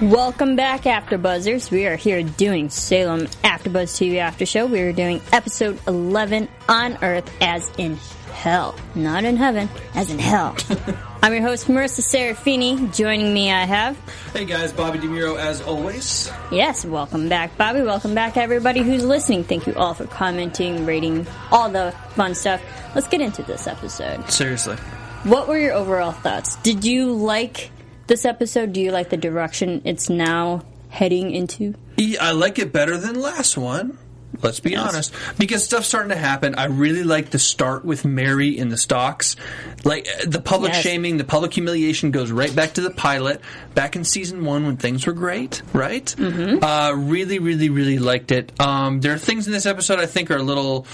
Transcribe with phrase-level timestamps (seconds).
[0.00, 1.72] Welcome back, AfterBuzzers.
[1.72, 4.66] We are here doing Salem AfterBuzz TV After Show.
[4.66, 7.96] We are doing episode 11 on Earth as in
[8.32, 8.76] hell.
[8.94, 10.54] Not in heaven, as in hell.
[11.22, 12.94] I'm your host, Marissa Serafini.
[12.94, 13.98] Joining me, I have,
[14.32, 16.30] Hey guys, Bobby DeMuro as always.
[16.52, 17.82] yes, welcome back, Bobby.
[17.82, 19.42] Welcome back, everybody who's listening.
[19.42, 22.62] Thank you all for commenting, rating, all the fun stuff.
[22.94, 24.30] Let's get into this episode.
[24.30, 24.76] Seriously.
[25.24, 26.54] What were your overall thoughts?
[26.62, 27.70] Did you like
[28.08, 28.72] this episode?
[28.72, 31.74] Do you like the direction it's now heading into?
[32.20, 33.98] I like it better than last one.
[34.42, 35.12] Let's be honest.
[35.38, 36.54] Because stuff's starting to happen.
[36.54, 39.36] I really like the start with Mary in the stocks.
[39.84, 40.82] Like, uh, the public Yes.
[40.82, 43.40] shaming, the public humiliation goes right back to the pilot,
[43.74, 46.04] back in season one when things were great, right?
[46.18, 46.62] Mm-hmm.
[46.62, 48.52] Uh, really, really, really liked it.
[48.60, 50.86] Um, there are things in this episode I think are a little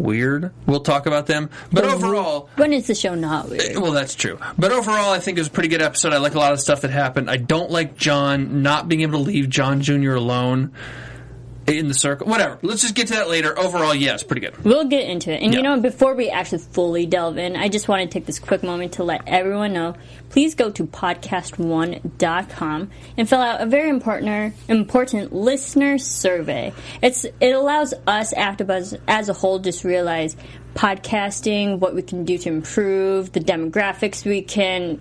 [0.00, 0.52] weird.
[0.66, 1.50] We'll talk about them.
[1.70, 3.62] But overall, When is the show not weird?
[3.62, 4.38] Eh, well, that's true.
[4.58, 6.12] But overall, I think it was a pretty good episode.
[6.12, 7.30] I like a lot of stuff that happened.
[7.30, 10.14] I don't like John not being able to leave John Jr.
[10.14, 10.72] alone
[11.66, 12.26] in the circle.
[12.26, 12.58] Whatever.
[12.62, 13.58] Let's just get to that later.
[13.58, 14.64] Overall, yes, pretty good.
[14.64, 15.42] We'll get into it.
[15.42, 18.38] And you know, before we actually fully delve in, I just want to take this
[18.38, 19.94] quick moment to let everyone know.
[20.30, 26.72] Please go to podcast1.com and fill out a very important important listener survey.
[27.02, 30.36] It's it allows us AfterBuzz as a whole just realize
[30.74, 35.00] podcasting, what we can do to improve, the demographics we can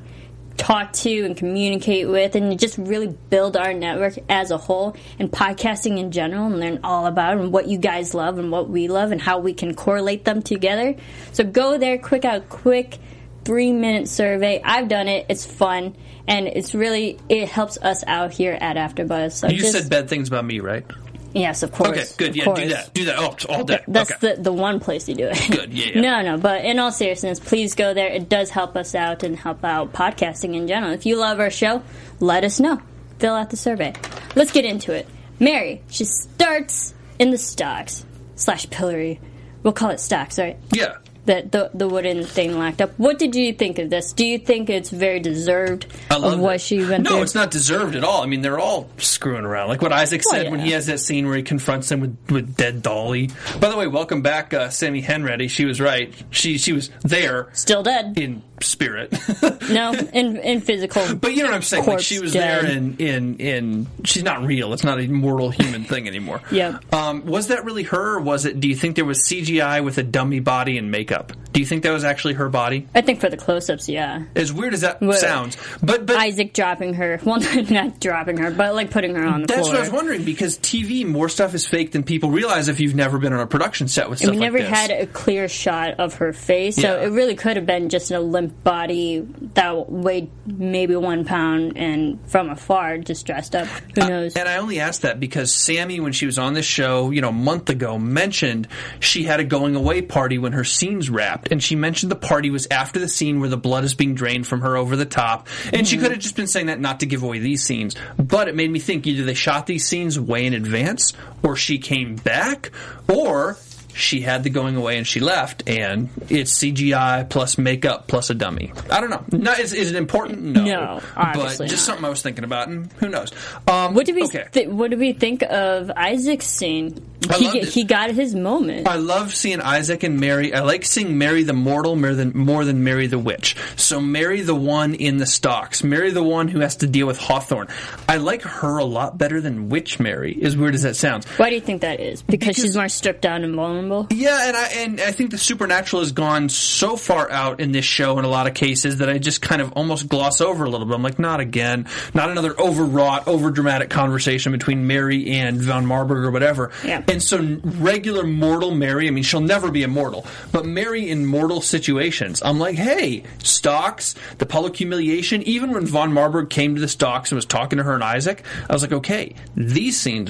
[0.59, 5.31] talk to and communicate with and just really build our network as a whole and
[5.31, 8.87] podcasting in general and learn all about and what you guys love and what we
[8.87, 10.95] love and how we can correlate them together.
[11.31, 12.97] So go there, quick out quick
[13.45, 14.61] three minute survey.
[14.63, 15.25] I've done it.
[15.29, 15.95] It's fun
[16.27, 19.31] and it's really it helps us out here at AfterBuzz.
[19.31, 20.85] So You just, said bad things about me, right?
[21.33, 21.89] Yes, of course.
[21.89, 22.29] Okay, good.
[22.29, 22.59] of Yeah, course.
[22.59, 22.93] do that.
[22.93, 23.19] Do that.
[23.19, 23.83] Oh, all day.
[23.87, 24.35] That's okay.
[24.35, 25.51] the the one place you do it.
[25.51, 26.01] Good, yeah, yeah.
[26.01, 28.07] no, no, but in all seriousness, please go there.
[28.09, 30.91] It does help us out and help out podcasting in general.
[30.93, 31.81] If you love our show,
[32.19, 32.81] let us know.
[33.19, 33.93] Fill out the survey.
[34.35, 35.07] Let's get into it.
[35.39, 39.19] Mary, she starts in the stocks slash pillory.
[39.63, 40.57] We'll call it stocks, right?
[40.71, 40.97] yeah.
[41.25, 42.91] The, the the wooden thing locked up.
[42.97, 44.13] What did you think of this?
[44.13, 46.61] Do you think it's very deserved I love of what it.
[46.61, 47.21] she went No, through?
[47.23, 48.23] it's not deserved at all.
[48.23, 49.67] I mean, they're all screwing around.
[49.67, 52.17] Like what Isaac Well, said when he has that scene where he confronts him with,
[52.31, 53.29] with dead Dolly.
[53.59, 55.49] By the way, welcome back, uh, Sammi Hanratty.
[55.49, 56.11] She was right.
[56.31, 58.17] She she was there Still dead.
[58.17, 59.13] in spirit.
[59.69, 61.05] No, in in physical.
[61.21, 61.85] But you know what I'm saying?
[61.85, 62.65] Like she was dead.
[62.65, 63.87] there in in in.
[64.03, 64.73] She's not real.
[64.73, 66.41] It's not a mortal human thing anymore.
[66.51, 66.91] Yep.
[66.91, 68.15] Um, was that really her?
[68.15, 68.59] Or was it?
[68.59, 71.33] Do you think there was CGI with a dummy body and makeup?
[71.51, 72.87] Do you think that was actually her body?
[72.93, 74.23] I think for the close-ups, yeah.
[74.35, 77.19] As weird as that sounds, but but Isaac dropping her.
[77.29, 77.39] Well,
[77.69, 79.57] not dropping her, but like putting her on the floor.
[79.57, 79.73] that's floor.
[79.73, 82.95] what I was wondering because TV more stuff is fake than people realize if you've
[82.95, 84.69] never been on a production set with stuff we like never this.
[84.69, 87.05] had a clear shot of her face, so Yeah.
[87.05, 92.19] it really could have been just a limp body that weighed maybe one pound and
[92.29, 93.67] from afar just dressed up.
[93.95, 94.35] Who uh, knows?
[94.35, 97.29] And I only asked that because Sammy, when she was on this show, you know,
[97.29, 98.67] a month ago, mentioned
[98.99, 101.48] she had a going away party when her scenes wrapped.
[101.51, 104.47] And she mentioned the party was after the scene where the blood is being drained
[104.47, 105.47] from her over the top.
[105.73, 107.95] And she could have just been saying that not to give away these scenes.
[108.17, 111.77] But it made me think either they shot these scenes way in advance, or she
[111.79, 112.71] came back,
[113.07, 113.57] or
[113.93, 118.33] she had the going away and she left, and it's CGI plus makeup plus a
[118.33, 118.71] dummy.
[118.89, 119.23] I don't know.
[119.31, 120.41] No, is, is it important?
[120.41, 120.63] No.
[120.63, 121.69] No, but just not.
[121.79, 123.31] something I was thinking about, and who knows?
[123.67, 124.45] Um, what did we Okay.
[124.51, 127.03] thi- What did we think of Isaac's scene?
[127.35, 128.87] He he got his moment.
[128.87, 130.53] I love seeing Isaac and Mary.
[130.53, 133.55] I like seeing Mary the mortal more than more than Mary the witch.
[133.75, 137.17] So Mary the one in the stocks, Mary the one who has to deal with
[137.17, 137.67] Hawthorne.
[138.07, 140.39] I like her a lot better than Witch Mary.
[140.41, 141.25] As weird as that sounds.
[141.37, 142.21] Why do you think that is?
[142.21, 144.07] Because, she's more stripped down and vulnerable.
[144.11, 147.85] Yeah, and I and I think the supernatural has gone so far out in this
[147.85, 150.69] show in a lot of cases that I just kind of almost gloss over a
[150.69, 150.95] little bit.
[150.95, 156.31] I'm like, not again, not another overwrought, overdramatic conversation between Mary and Von Marburg or
[156.31, 156.71] whatever.
[156.83, 157.03] Yeah.
[157.09, 161.59] And so regular mortal Mary, I mean, she'll never be immortal, but Mary in mortal
[161.59, 165.41] situations, I'm like, hey, stocks, the public humiliation.
[165.43, 168.45] Even when Von Marburg came to the stocks and was talking to her and Isaac,
[168.69, 170.29] I was like, okay, these scenes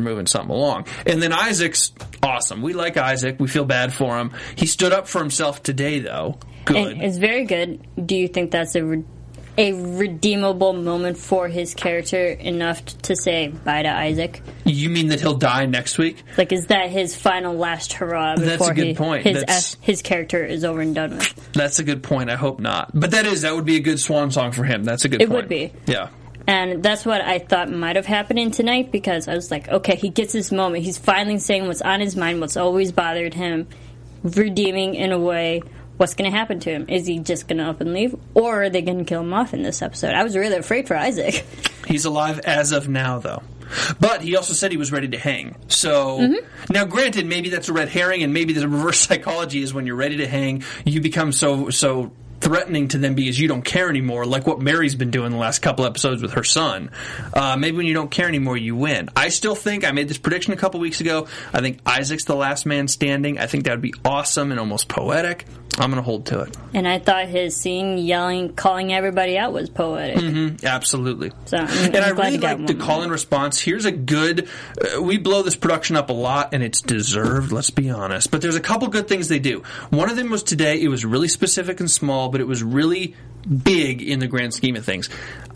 [0.00, 0.86] Moving something along.
[1.06, 1.92] And then Isaac's
[2.22, 2.62] awesome.
[2.62, 3.36] We like Isaac.
[3.38, 4.32] We feel bad for him.
[4.56, 6.38] He stood up for himself today, though.
[6.64, 6.76] Good.
[6.76, 7.80] And it's very good.
[8.06, 9.04] Do you think that's a re-
[9.56, 14.40] a redeemable moment for his character enough to say bye to Isaac?
[14.64, 16.22] you mean that he'll die next week?
[16.36, 19.24] Like, is that his final last hurrah That's a good he, point.
[19.24, 21.52] his That's- his character is over and done with?
[21.54, 22.30] That's a good point.
[22.30, 22.92] I hope not.
[22.94, 24.84] But that is that would be a good swan song for him.
[24.84, 25.30] That's a good point.
[25.30, 25.42] It point.
[25.42, 25.48] would
[25.86, 25.92] be.
[25.92, 26.10] Yeah.
[26.48, 29.96] And that's what I thought might have happened in tonight because I was like, okay,
[29.96, 30.82] he gets his moment.
[30.82, 33.68] He's finally saying what's on his mind, what's always bothered him,
[34.24, 35.62] redeeming in a way.
[35.98, 36.86] What's going to happen to him?
[36.88, 39.34] Is he just going to up and leave, or are they going to kill him
[39.34, 40.14] off in this episode?
[40.14, 41.44] I was really afraid for Isaac.
[41.86, 43.42] He's alive as of now, though.
[44.00, 45.56] But he also said he was ready to hang.
[45.66, 46.72] So Mm-hmm.
[46.72, 49.96] now, granted, maybe that's a red herring, and maybe the reverse psychology is when you're
[49.96, 54.24] ready to hang, you become so so threatening to them because you don't care anymore,
[54.26, 56.90] like what Mary's been doing the last couple episodes with her son.
[57.32, 59.08] Uh, maybe when you don't care anymore, you win.
[59.16, 61.26] I still think I made this prediction a couple weeks ago.
[61.52, 63.38] I think Isaac's the last man standing.
[63.38, 65.46] I think that would be awesome and almost poetic.
[65.80, 66.56] I'm going to hold to it.
[66.74, 70.64] And I thought his scene yelling, calling everybody out was poetic.
[70.64, 71.30] Absolutely.
[71.44, 73.60] So I'm, and I'm I glad really like the call and response.
[73.60, 74.48] Here's a good.
[74.80, 77.52] Uh, we blow this production up a lot, and it's deserved.
[77.52, 78.30] Let's be honest.
[78.32, 79.62] But there's a couple good things they do.
[79.90, 80.80] One of them was today.
[80.82, 83.14] It was really specific and small, but it was really
[83.62, 85.08] big in the grand scheme of things.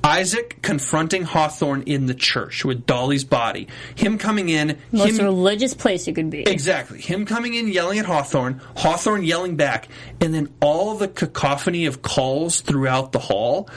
[0.04, 3.68] Isaac confronting Hawthorne in the church with Dolly's body.
[3.94, 4.78] Him coming in.
[4.90, 6.42] Most him, religious place you could be.
[6.42, 7.00] Exactly.
[7.00, 9.88] Him coming in yelling at Hawthorne, Hawthorne yelling back,
[10.20, 13.68] and then all the cacophony of calls throughout the hall.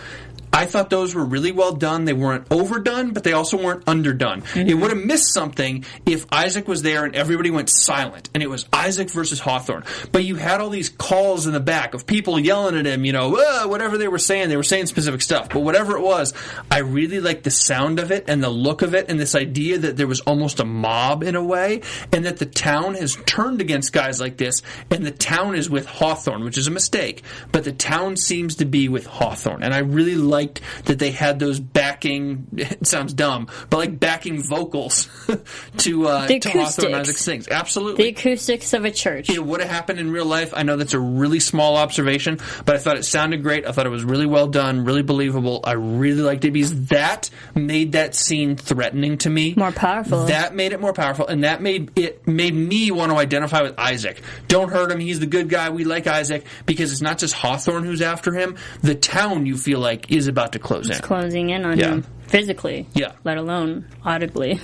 [0.55, 2.05] I thought those were really well done.
[2.05, 4.43] They weren't overdone, but they also weren't underdone.
[4.55, 8.49] It would have missed something if Isaac was there and everybody went silent and it
[8.49, 9.83] was Isaac versus Hawthorne.
[10.13, 13.11] But you had all these calls in the back of people yelling at him, you
[13.11, 14.47] know, "Ah," whatever they were saying.
[14.47, 15.49] They were saying specific stuff.
[15.49, 16.33] But whatever it was,
[16.71, 19.77] I really liked the sound of it and the look of it and this idea
[19.79, 21.81] that there was almost a mob in a way
[22.13, 25.85] and that the town has turned against guys like this and the town is with
[25.85, 27.23] Hawthorne, which is a mistake.
[27.51, 29.61] But the town seems to be with Hawthorne.
[29.61, 34.41] And I really liked that they had those backing, it sounds dumb, but like backing
[34.41, 35.09] vocals
[35.77, 36.93] to, uh, The to Hawthorne.
[36.95, 37.47] Isaac sings.
[37.47, 38.03] Absolutely.
[38.05, 39.29] The acoustics of a church.
[39.29, 40.53] It would have happened in real life.
[40.55, 43.65] I know that's a really small observation, but I thought it sounded great.
[43.65, 45.61] I thought it was really well done, really believable.
[45.63, 49.53] I really liked it because that made that scene threatening to me.
[49.55, 50.25] More powerful.
[50.25, 53.77] That made it more powerful, and that made it made me want to identify with
[53.77, 54.21] Isaac.
[54.47, 54.99] Don't hurt him.
[54.99, 55.69] He's the good guy.
[55.69, 58.57] We like Isaac because it's not just Hawthorne who's after him.
[58.81, 60.97] The town you feel like is about to close in.
[60.99, 61.85] closing in on Yeah.
[61.93, 63.11] him physically, Yeah.
[63.23, 64.59] let alone audibly.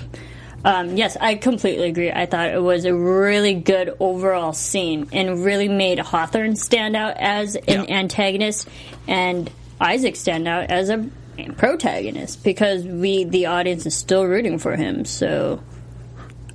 [0.65, 2.11] Um, yes, I completely agree.
[2.11, 7.15] I thought it was a really good overall scene and really made Hawthorne stand out
[7.17, 7.95] as an Yeah.
[7.97, 8.67] antagonist
[9.07, 11.05] and Isaac stand out as a
[11.57, 15.05] protagonist because we, the audience, is still rooting for him.
[15.05, 15.61] So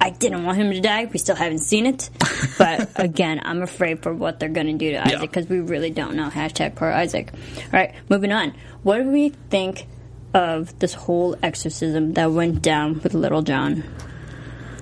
[0.00, 1.06] I didn't want him to die.
[1.06, 2.11] We still haven't seen it,
[2.59, 5.90] but again, I'm afraid for what they're going to do to Isaac because we really
[5.90, 6.28] don't know.
[6.28, 7.30] Hashtag poor Isaac.
[7.32, 8.54] All right, moving on.
[8.82, 9.87] What do we think
[10.35, 13.85] of this whole exorcism that went down with Little John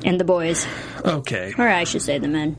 [0.04, 0.66] and the boys,
[1.04, 1.54] Okay.
[1.56, 2.56] or I should say the men?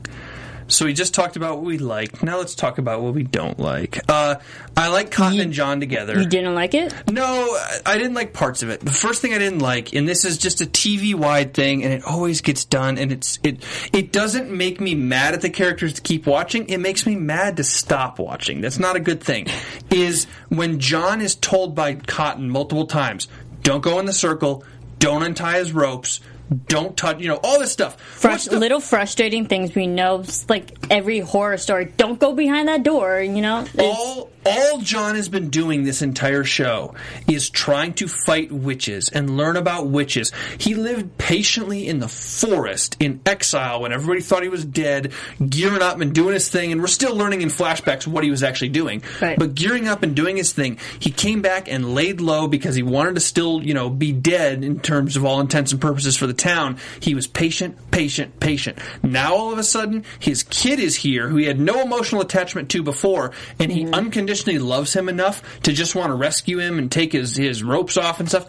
[0.68, 2.22] So we just talked about what we like.
[2.22, 4.00] Now let's talk about what we don't like.
[4.08, 4.36] Uh,
[4.76, 6.18] I like Cotton and John together.
[6.18, 6.92] You didn't like it?
[7.10, 8.80] No, I didn't like parts of it.
[8.80, 11.92] The first thing I didn't like, and this is just a TV wide thing, and
[11.92, 15.94] it always gets done, and it's it it doesn't make me mad at the characters
[15.94, 16.68] to keep watching.
[16.68, 18.60] It makes me mad to stop watching.
[18.60, 19.46] That's not a good thing.
[19.90, 23.28] Is when John is told by Cotton multiple times,
[23.62, 24.64] "Don't go in the circle,
[24.98, 26.20] don't untie his ropes."
[26.68, 27.96] Don't touch, you know, all this stuff.
[28.20, 31.92] Frus- What's the- little frustrating things we know, like every horror story.
[31.96, 33.60] Don't go behind that door, you know?
[33.62, 36.94] It's- all all John has been doing this entire show
[37.28, 40.32] is trying to fight witches and learn about witches.
[40.58, 45.12] He lived patiently in the forest in exile when everybody thought he was dead,
[45.46, 48.42] gearing up and doing his thing, and we're still learning in flashbacks what he was
[48.42, 49.02] actually doing.
[49.20, 49.38] Right.
[49.38, 52.82] But gearing up and doing his thing, he came back and laid low because he
[52.82, 56.26] wanted to still, you know, be dead in terms of all intents and purposes for
[56.26, 56.78] the town.
[57.00, 58.78] He was patient, patient, patient.
[59.02, 62.70] Now all of a sudden, his kid is here who he had no emotional attachment
[62.70, 63.94] to before, and he mm-hmm.
[63.94, 67.96] unconditionally loves him enough to just want to rescue him and take his, his ropes
[67.96, 68.48] off and stuff.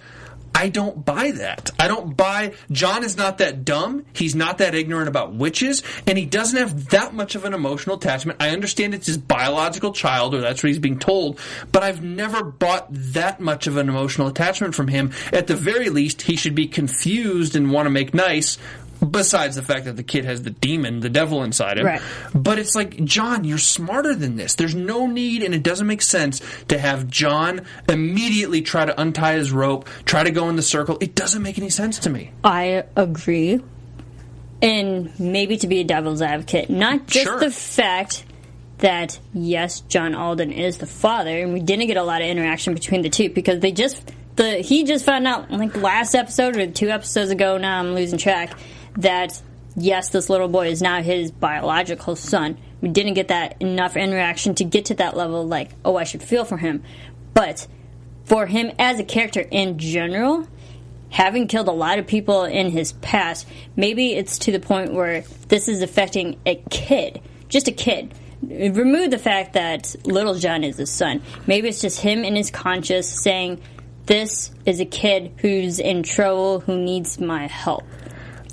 [0.58, 1.70] I don't buy that.
[1.78, 4.06] I don't buy John is not that dumb.
[4.14, 7.98] He's not that ignorant about witches, and he doesn't have that much of an emotional
[7.98, 8.42] attachment.
[8.42, 11.40] I understand it's his biological child, or that's what he's being told,
[11.72, 15.12] but I've never bought that much of an emotional attachment from him.
[15.32, 18.58] At the very least, he should be confused and want to make nice
[19.00, 21.86] Besides the fact that the kid has the demon, the devil inside him.
[21.86, 22.02] Right.
[22.34, 24.56] But it's like, John, you're smarter than this.
[24.56, 29.34] There's no need, and it doesn't make sense to have John immediately try to untie
[29.34, 30.98] his rope, try to go in the circle.
[31.02, 32.32] It doesn't make any sense to me.
[32.44, 33.62] I agree.
[34.62, 37.40] And maybe to be a devil's advocate, not just Sure.
[37.40, 38.26] the fact
[38.80, 42.74] that yes, John Alden is the father, and we didn't get a lot of interaction
[42.74, 46.68] between the two because they just the he just found out like last episode or
[46.68, 47.58] two episodes ago.
[47.58, 48.58] Now I'm losing track
[48.98, 49.42] that
[49.76, 52.58] yes, this little boy is now his biological son.
[52.82, 55.48] We didn't get that enough interaction to get to that level.
[55.48, 56.84] Like, oh, I should feel for him,
[57.34, 57.68] but
[58.26, 60.48] for him as a character in general,
[61.10, 65.24] having killed a lot of people in his past, maybe it's to the point where
[65.48, 68.14] this is affecting a kid, just a kid.
[68.42, 71.24] Remove the fact that Little John is his son.
[71.48, 73.62] Maybe it's just him in his conscious saying,
[74.06, 77.84] "This is a kid who's in trouble, who needs my help."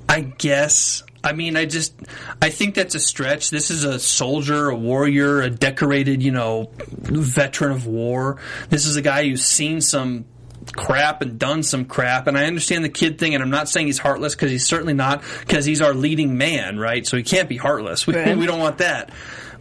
[0.08, 1.02] I guess.
[1.22, 1.94] I mean, I just,
[2.42, 3.48] I think that's a stretch.
[3.50, 8.38] This is a soldier, a warrior, a decorated, you know, veteran of war.
[8.68, 10.26] This is a guy who's seen some
[10.72, 12.26] crap and done some crap.
[12.26, 14.92] And I understand the kid thing, and I'm not saying he's heartless because he's certainly
[14.94, 17.06] not, because he's our leading man, right?
[17.06, 18.06] So he can't be heartless.
[18.06, 18.36] We, Right.
[18.36, 19.10] we don't want that.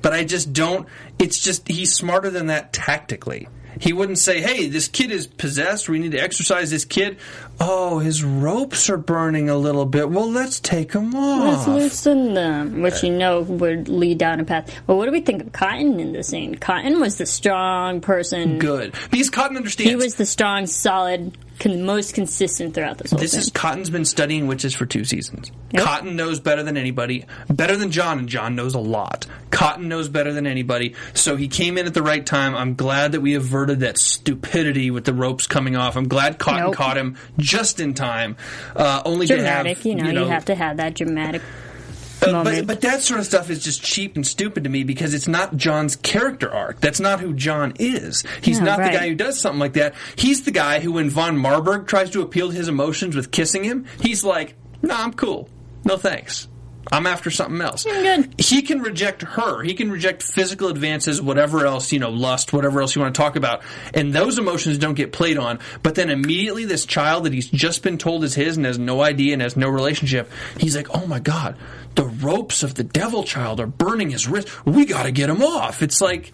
[0.02, 0.86] But I just don't,
[1.18, 3.48] it's just, he's smarter than that tactically.
[3.80, 5.90] He wouldn't say, hey, this kid is possessed.
[5.90, 7.18] We need to exercise this kid.
[7.60, 10.10] Oh, his ropes are burning a little bit.
[10.10, 11.68] Well, let's take them off.
[11.68, 14.74] Let's loosen them, which you know would lead down a path.
[14.88, 16.56] But what do we think of Cotton in this scene?
[16.56, 18.60] Cotton was the strong person.
[18.60, 18.96] Good.
[19.12, 19.90] Because Cotton understands.
[19.90, 23.40] He was the strong, solid, con- most consistent throughout this whole This thing.
[23.42, 25.52] is Cotton's been studying witches for two seasons.
[25.72, 25.84] Yep.
[25.84, 29.26] Cotton knows better than anybody, better than John, and John knows a lot.
[29.50, 32.56] Cotton knows better than anybody, so he came in at the right time.
[32.56, 35.96] I'm glad that we averted that stupidity with the ropes coming off.
[35.96, 36.76] I'm glad Cotton Nope.
[36.76, 38.36] caught him just in time.
[38.76, 41.42] Uh, only dramatic, to have you know, you have to have that dramatic
[42.26, 45.14] but, but, but that sort of stuff is just cheap and stupid to me because
[45.14, 46.80] it's not John's character arc.
[46.80, 48.24] That's not who John is.
[48.42, 48.92] He's Yeah, not right.
[48.92, 49.94] the guy who does something like that.
[50.16, 53.64] He's the guy who, when Von Marburg tries to appeal to his emotions with kissing
[53.64, 55.50] him, he's like, "No, I'm cool.
[55.86, 56.48] No thanks.
[56.92, 58.36] I'm after something else." Mm, good.
[58.38, 59.64] He can reject her.
[59.64, 63.22] He can reject physical advances, whatever else, you know, lust, whatever else you want to
[63.22, 63.62] talk about.
[63.94, 65.60] And those emotions don't get played on.
[65.82, 69.02] But then immediately this child that he's just been told is his and has no
[69.02, 71.58] idea and has no relationship, he's like, oh my God,
[71.96, 74.66] the ropes of the devil child are burning his wrist.
[74.66, 75.82] We got to get him off.
[75.82, 76.34] It's like,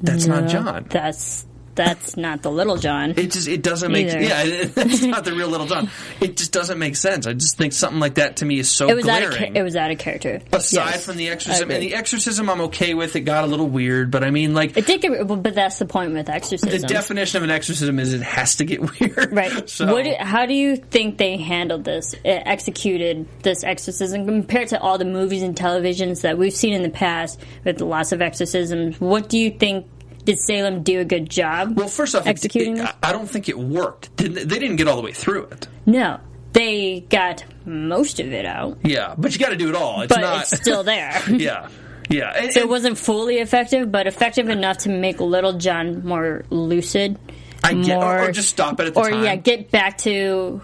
[0.00, 0.86] that's not John.
[0.90, 1.45] That's
[1.76, 3.10] that's not the little John.
[3.16, 4.20] It just it doesn't make Either.
[4.20, 5.88] yeah it's not the real little John.
[6.20, 7.26] It just doesn't make sense.
[7.26, 9.54] I just think something like that to me is so It was out of glaring.
[9.56, 10.40] it was out of character.
[10.52, 13.14] Aside Yes, from the exorcism, and the exorcism, I'm okay with.
[13.16, 15.86] It got a little weird, but I mean, like it did get, but that's the
[15.86, 16.80] point with exorcism.
[16.80, 19.32] the definition of an exorcism is it has to get weird.
[19.32, 19.68] Right.
[19.68, 20.06] So What?
[20.18, 25.04] how do you think they handled this, uh, executed this exorcism compared to all the
[25.04, 29.00] movies and televisions that we've seen in the past with lots of exorcisms?
[29.00, 29.86] What do you think?
[30.26, 31.76] Did Salem do a good job?
[31.78, 32.90] well, first off, executing it- this?
[33.02, 34.14] I don't think it worked.
[34.18, 35.68] They didn't get all the way through it.
[35.86, 36.18] No,
[36.52, 40.02] they got most of it out, Yeah, but you got to do it all.
[40.02, 40.42] It's but not.
[40.42, 41.20] it's still there.
[41.30, 41.68] yeah,
[42.10, 42.32] yeah.
[42.36, 47.18] And, So it wasn't fully effective, but effective enough to make Little John more lucid.
[47.64, 49.24] I get, or, more, or just stop it at the or time.
[49.24, 50.60] yeah, get back to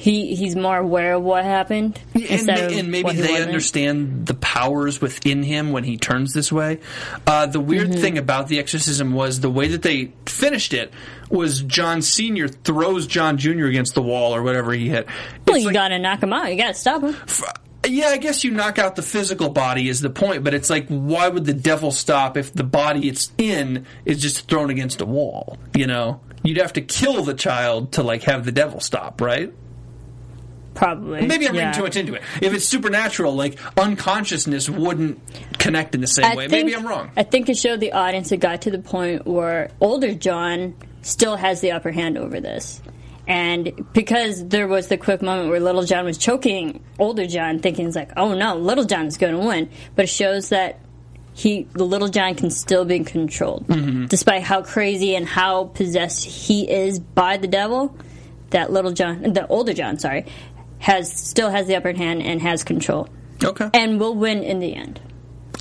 [0.00, 5.00] he he's more aware of what happened and, ma- and maybe they understand the powers
[5.00, 6.78] within him when he turns this way.
[7.26, 8.00] Uh, the weird Mm-hmm.
[8.00, 10.92] thing about the exorcism was the way that they finished it
[11.30, 15.06] was John Senior throws John Junior against the wall or whatever he hit.
[15.46, 16.48] Well, It's you like- gotta knock him out.
[16.50, 17.16] You gotta stop him.
[17.84, 20.86] yeah, I guess you knock out the physical body is the point, but it's like,
[20.86, 25.06] why would the devil stop if the body it's in is just thrown against a
[25.06, 25.58] wall?
[25.74, 29.52] You know, you'd have to kill the child to like have the devil stop, right?
[30.78, 31.26] Probably.
[31.26, 31.66] Maybe I'm yeah.
[31.66, 32.22] reading too much into it.
[32.40, 35.20] If it's supernatural, like unconsciousness wouldn't
[35.58, 36.46] connect in the same I way.
[36.48, 37.10] think, Maybe I'm wrong.
[37.16, 41.34] I think it showed the audience it got to the point where older John still
[41.36, 42.80] has the upper hand over this.
[43.26, 47.86] And because there was the quick moment where Little John was choking older John, thinking
[47.88, 49.68] it's like, oh no, Little John's going to win.
[49.96, 50.78] But it shows that
[51.34, 54.06] he, the Little John, can still be controlled, Mm-hmm.
[54.06, 57.96] despite how crazy and how possessed he is by the devil.
[58.50, 60.24] That Little John, the older John, sorry,
[60.78, 63.08] has still has the upper hand and has control,
[63.44, 63.68] Okay.
[63.74, 65.00] and will win in the end.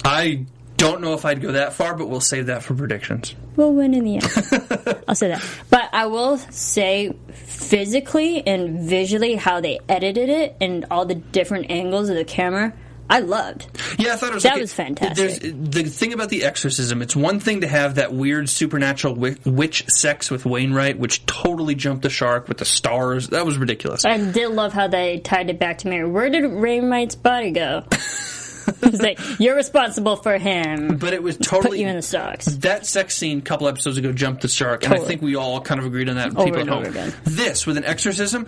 [0.05, 0.45] I
[0.77, 3.33] Don't know if I'd go that far, but we'll save that for predictions.
[3.55, 5.03] We'll win in the end.
[5.07, 5.43] I'll say that.
[5.71, 11.71] But I will say physically and visually how they edited it and all the different
[11.71, 12.73] angles of the camera.
[13.09, 13.65] I loved.
[13.97, 15.17] Yeah, I thought it was That like- was fantastic.
[15.17, 19.85] There's, the thing about the exorcism, it's one thing to have that weird supernatural witch
[19.87, 23.29] sex with Wainwright, which totally jumped the shark with the stars.
[23.29, 24.03] That was ridiculous.
[24.05, 26.09] I did love how they tied it back to Mary.
[26.09, 27.83] Where did Wainwright's body go?
[28.81, 30.97] It's like you're responsible for him.
[30.97, 32.47] but it was totally Put totally you in the stocks.
[32.47, 35.61] that sex scene a couple episodes ago jumped the shark, and I think we all
[35.61, 36.35] kind of agreed on that.
[36.35, 36.79] Over people at home.
[36.79, 37.13] over again.
[37.23, 38.45] This with an exorcism.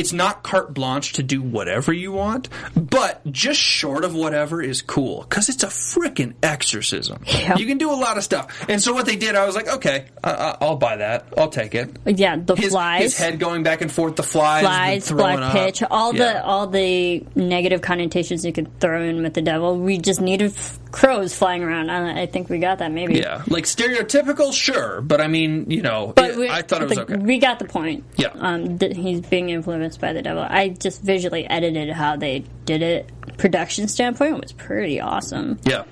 [0.00, 4.80] It's not carte blanche to do whatever you want, but just short of whatever is
[4.82, 7.22] cool because it's a freaking exorcism.
[7.26, 7.56] Yeah.
[7.56, 9.68] You can do a lot of stuff, and so what they did, I was like,
[9.68, 11.26] okay, I- I- I'll buy that.
[11.36, 11.90] I'll take it.
[12.06, 13.02] Yeah, the His, flies.
[13.02, 16.32] his head going back and forth, the flies, flies, the black pitch, all Yeah.
[16.34, 19.76] the all the negative connotations you could throw in with the devil.
[19.78, 21.90] We just needed f- crows flying around.
[21.90, 22.90] I, I think we got that.
[22.90, 23.14] Maybe.
[23.18, 26.96] Yeah, like stereotypical, sure, but I mean, you know, it- we, I thought it was
[26.98, 27.16] the- okay.
[27.16, 28.04] We got the point.
[28.16, 28.28] Yeah.
[28.34, 30.42] Um, that he's being influenced by the devil.
[30.42, 33.10] I just visually edited how they did it.
[33.38, 35.58] Production standpoint was pretty awesome.
[35.64, 35.84] yeah,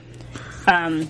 [0.66, 1.08] Um,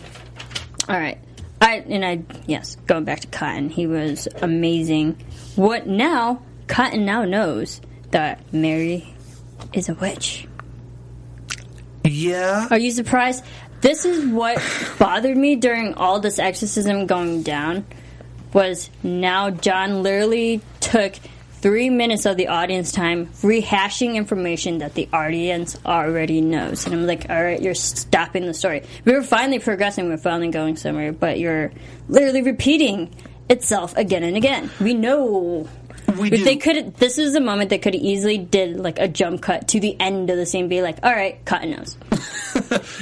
[0.88, 1.18] All right.
[1.60, 5.20] I and I yes, going back to Cotton, he was amazing.
[5.56, 6.42] What now?
[6.68, 7.80] Cotton now knows
[8.12, 9.12] that Mary
[9.72, 10.46] is a witch.
[12.04, 12.68] yeah.
[12.70, 13.44] Are you surprised?
[13.80, 14.60] This is what
[14.98, 17.84] bothered me during all this exorcism going down
[18.52, 21.14] was now John literally took
[21.60, 26.86] three minutes of the audience time rehashing information that the audience already knows.
[26.86, 28.84] And I'm like, all right, you're stopping the story.
[29.04, 31.72] We were finally progressing, we're finally going somewhere, but you're
[32.08, 33.14] literally repeating
[33.48, 34.70] itself again and again.
[34.80, 35.68] We know.
[36.16, 36.42] We do.
[36.44, 39.80] they could, this is a moment that could easily did like a jump cut to
[39.80, 41.96] the end of the scene, be like, "All right, Cotton knows."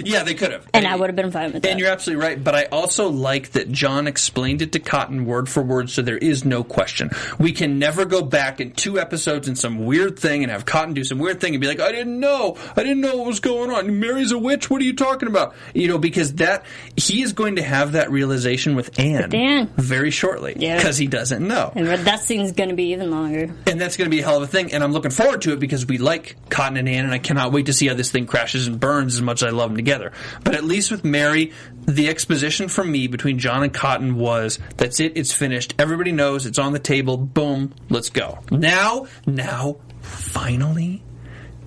[0.04, 0.68] Yeah, they could have.
[0.74, 1.70] and I would have been fine with that.
[1.70, 5.48] And you're absolutely right, but I also like that John explained it to Cotton word
[5.48, 7.10] for word, so there is no question.
[7.38, 10.94] We can never go back in two episodes in some weird thing and have Cotton
[10.94, 12.56] do some weird thing and be like, I didn't know.
[12.76, 13.98] I didn't know what was going on.
[13.98, 14.68] Mary's a witch.
[14.68, 15.54] What are you talking about?
[15.74, 16.64] You know, because that,
[16.96, 19.34] he is going to have that realization with Anne.
[19.34, 19.68] Anne.
[19.76, 20.54] Very shortly.
[20.58, 20.76] Yeah.
[20.76, 21.72] Because he doesn't know.
[21.74, 23.54] and that scene's going to be even longer.
[23.66, 24.72] And that's going to be a hell of a thing.
[24.72, 27.52] And I'm looking forward to it because we like Cotton and Anne, and I cannot
[27.52, 29.76] wait to see how this thing crashes and burns as much as I love them
[29.76, 30.12] together.
[30.42, 31.52] But at least with Mary,
[31.84, 35.74] the exposition from me between John and Cotton was that's it, it's finished.
[35.78, 37.16] Everybody knows it's on the table.
[37.16, 38.38] Boom, let's go.
[38.50, 41.02] Now, now, finally.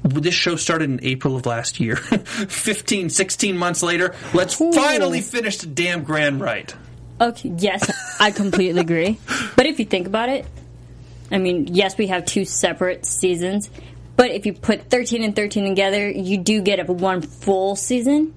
[0.02, 1.96] This show started in April of last year.
[1.98, 4.72] 15, 16 months later, let's Ooh.
[4.72, 6.74] finally finish the damn grand rite.
[7.22, 9.20] Okay, yes, I completely agree.
[9.58, 10.46] But if you think about it,
[11.32, 13.70] I mean, yes, we have two separate seasons,
[14.16, 18.34] but if you put 13 and 13 together, you do get a one full season.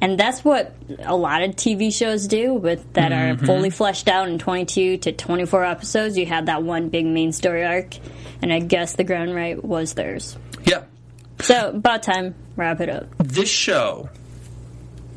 [0.00, 4.28] And that's what a lot of TV shows do with that are fully fleshed out
[4.28, 6.18] in 22 to 24 episodes.
[6.18, 7.94] You have that one big main story arc,
[8.42, 10.36] and I guess the ground right was theirs.
[10.64, 10.82] Yeah.
[11.38, 13.06] So about time, wrap it up.
[13.18, 14.10] this show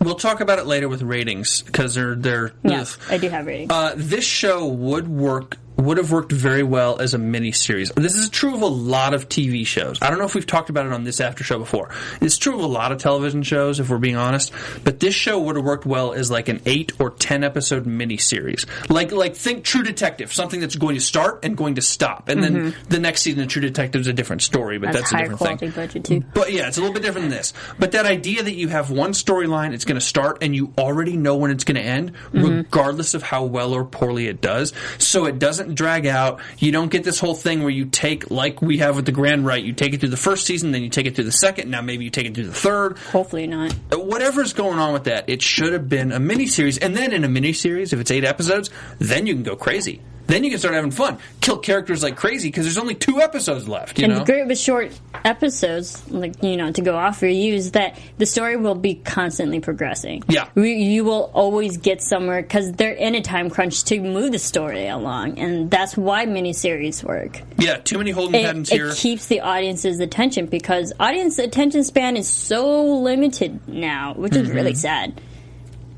[0.05, 3.13] we'll talk about it later with ratings because they're they're Yes, ugh.
[3.13, 3.71] I do have ratings.
[3.71, 7.91] uh, this show would work would have worked very well as a mini series.
[7.91, 9.97] This is true of a lot of TV shows.
[10.01, 11.89] I don't know if we've talked about it on this after show before.
[12.21, 14.51] It's true of a lot of television shows, if we're being honest.
[14.83, 18.17] But this show would have worked well as like an eight or ten episode mini
[18.17, 18.65] series.
[18.89, 22.41] Like like think True Detective, something that's going to start and going to stop, and
[22.43, 24.77] then the next season of True Detective is a different story.
[24.77, 24.93] But Mm-hmm.
[24.93, 25.71] That's that's, a different quality thing.
[25.71, 26.23] budget too.
[26.33, 27.53] But yeah, it's a little bit different than this.
[27.79, 31.17] But that idea that you have one storyline, it's going to start, and you already
[31.17, 32.43] know when it's going to end, Mm-hmm.
[32.57, 34.73] regardless of how well or poorly it does.
[34.99, 36.41] So it doesn't drag out.
[36.59, 39.45] You don't get this whole thing where you take, like we have with the Grand
[39.45, 41.69] Rite, you take it through the first season, then you take it through the second,
[41.71, 42.97] now maybe you take it through the third.
[43.11, 43.73] Hopefully not.
[43.91, 46.77] Whatever's going on with that, it should have been a miniseries.
[46.81, 50.01] And then in a miniseries, if it's eight episodes, then you can go crazy.
[50.27, 51.19] Then you can start having fun.
[51.41, 53.99] Kill characters like crazy because there's only two episodes left.
[53.99, 54.19] You and know?
[54.19, 54.91] the great with short
[55.23, 58.95] episodes, like you know, to go off for you is that the story will be
[58.95, 60.23] constantly progressing.
[60.27, 60.49] Yeah.
[60.55, 64.39] we, you will always get somewhere because they're in a time crunch to move the
[64.39, 67.41] story along, and that's why miniseries work.
[67.57, 72.17] yeah, too many holding It, patterns it keeps the audience's attention because audience attention span
[72.17, 74.55] is so limited now, which is Mm-hmm.
[74.55, 75.21] really sad.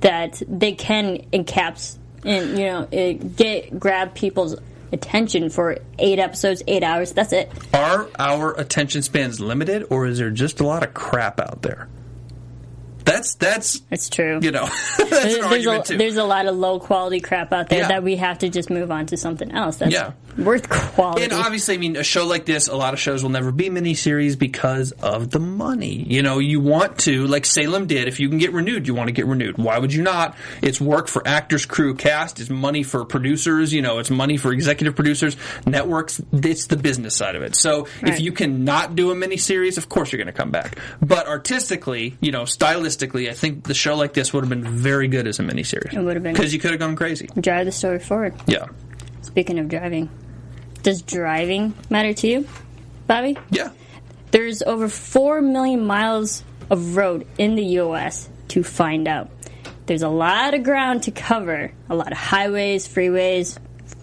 [0.01, 4.55] That they can encaps and you know it, get grab people's
[4.91, 7.13] attention for eight episodes, eight hours.
[7.13, 7.51] That's it.
[7.73, 11.87] Are our attention spans limited, or is there just a lot of crap out there?
[13.07, 14.39] That's that's It's true.
[14.41, 14.67] you know
[14.97, 17.87] there's, argument a, there's a lot of low quality crap out there Yeah.
[17.87, 19.77] that we have to just move on to something else.
[19.77, 21.23] That's, yeah, worth quality.
[21.23, 23.69] And obviously, I mean, a show like this, a lot of shows will never be
[23.69, 26.03] miniseries because of the money.
[26.07, 29.07] You know, you want to, like Salem did, if you can get renewed, you want
[29.07, 29.57] to get renewed.
[29.57, 30.35] Why would you not?
[30.61, 32.39] It's work for actors, crew, cast.
[32.39, 33.73] It's money for producers.
[33.73, 36.21] You know, it's money for executive producers, networks.
[36.33, 37.55] It's the business side of it.
[37.55, 38.13] So Right.
[38.13, 40.77] if you cannot do a miniseries, of course you're going to come back.
[41.01, 45.07] But artistically, you know, stylistically, I think the show like this would have been very
[45.07, 45.93] good as a miniseries.
[45.93, 46.33] It would have been.
[46.33, 47.27] Because you could have gone crazy.
[47.39, 48.33] Drive the story forward.
[48.47, 48.67] Yeah.
[49.21, 50.09] Speaking of driving,
[50.83, 52.47] does driving matter to you,
[53.07, 53.37] Bobby?
[53.51, 53.71] Yeah.
[54.31, 58.29] There's over 4 million miles of road in the U.S.
[58.49, 59.29] to find out.
[59.85, 63.57] There's a lot of ground to cover, a lot of highways, freeways,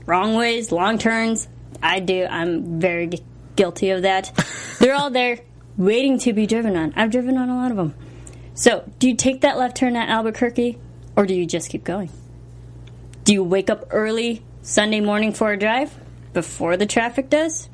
[0.06, 1.46] wrong ways, long turns.
[1.82, 2.24] I do.
[2.24, 3.18] I'm very gu-
[3.56, 4.32] guilty of that.
[4.78, 5.40] They're all there
[5.76, 6.94] waiting to be driven on.
[6.96, 7.94] I've driven on a lot of them.
[8.54, 10.78] So, do you take that left turn at Albuquerque
[11.16, 12.10] or do you just keep going?
[13.24, 15.92] Do you wake up early Sunday morning for a drive
[16.32, 17.68] before the traffic does?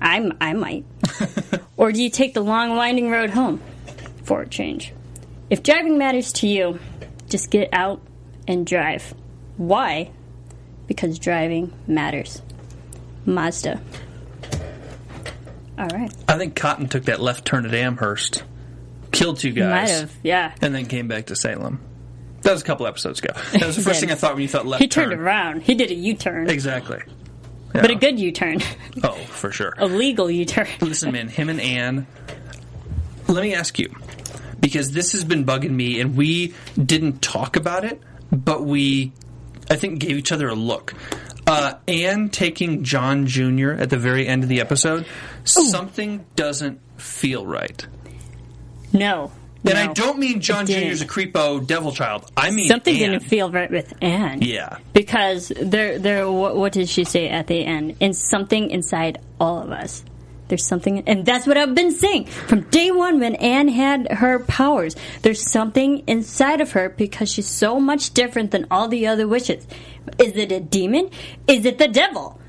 [0.00, 0.84] I'm, I might.
[1.76, 3.60] or do you take the long, winding road home
[4.24, 4.92] for a change?
[5.50, 6.78] If driving matters to you,
[7.28, 8.02] just get out
[8.48, 9.14] and drive.
[9.56, 10.10] Why?
[10.86, 12.42] Because driving matters.
[13.24, 13.80] Mazda.
[15.78, 16.12] All right.
[16.28, 18.44] I think Cotton took that left turn at Amherst,
[19.16, 20.54] killed two guys, Might have, yeah.
[20.60, 21.80] and then came back to Salem.
[22.42, 23.32] That was a couple episodes ago.
[23.52, 25.20] That was the first thing I thought when you thought left He turned turn.
[25.20, 25.62] around.
[25.62, 26.48] He did a U turn.
[26.48, 27.00] Exactly.
[27.72, 28.58] But a good U turn.
[29.02, 29.74] Oh, for sure.
[29.78, 30.68] a legal U turn.
[30.80, 32.06] Listen, man, him and Anne.
[33.28, 33.92] Let me ask you,
[34.60, 38.00] because this has been bugging me, and we didn't talk about it,
[38.30, 39.12] but we,
[39.68, 40.94] I think, gave each other a look.
[41.46, 43.70] Uh, Anne taking John Jr.
[43.72, 45.06] at the very end of the episode,
[45.44, 47.86] something doesn't feel right.
[48.92, 49.30] No.
[49.64, 50.72] And no, I don't mean John Jr.
[50.74, 52.30] is a creepo devil child.
[52.36, 53.10] I mean Something Anne.
[53.10, 54.42] didn't feel right with Anne.
[54.42, 54.78] Yeah.
[54.92, 56.30] Because there, there.
[56.30, 57.96] What, what did she say at the end?
[58.00, 60.04] And something inside all of us.
[60.48, 64.38] There's something, and that's what I've been saying from day one when Anne had her
[64.38, 64.94] powers.
[65.22, 69.66] There's something inside of her because she's so much different than all the other witches.
[70.20, 71.10] Is it a demon?
[71.48, 72.40] Is it the devil?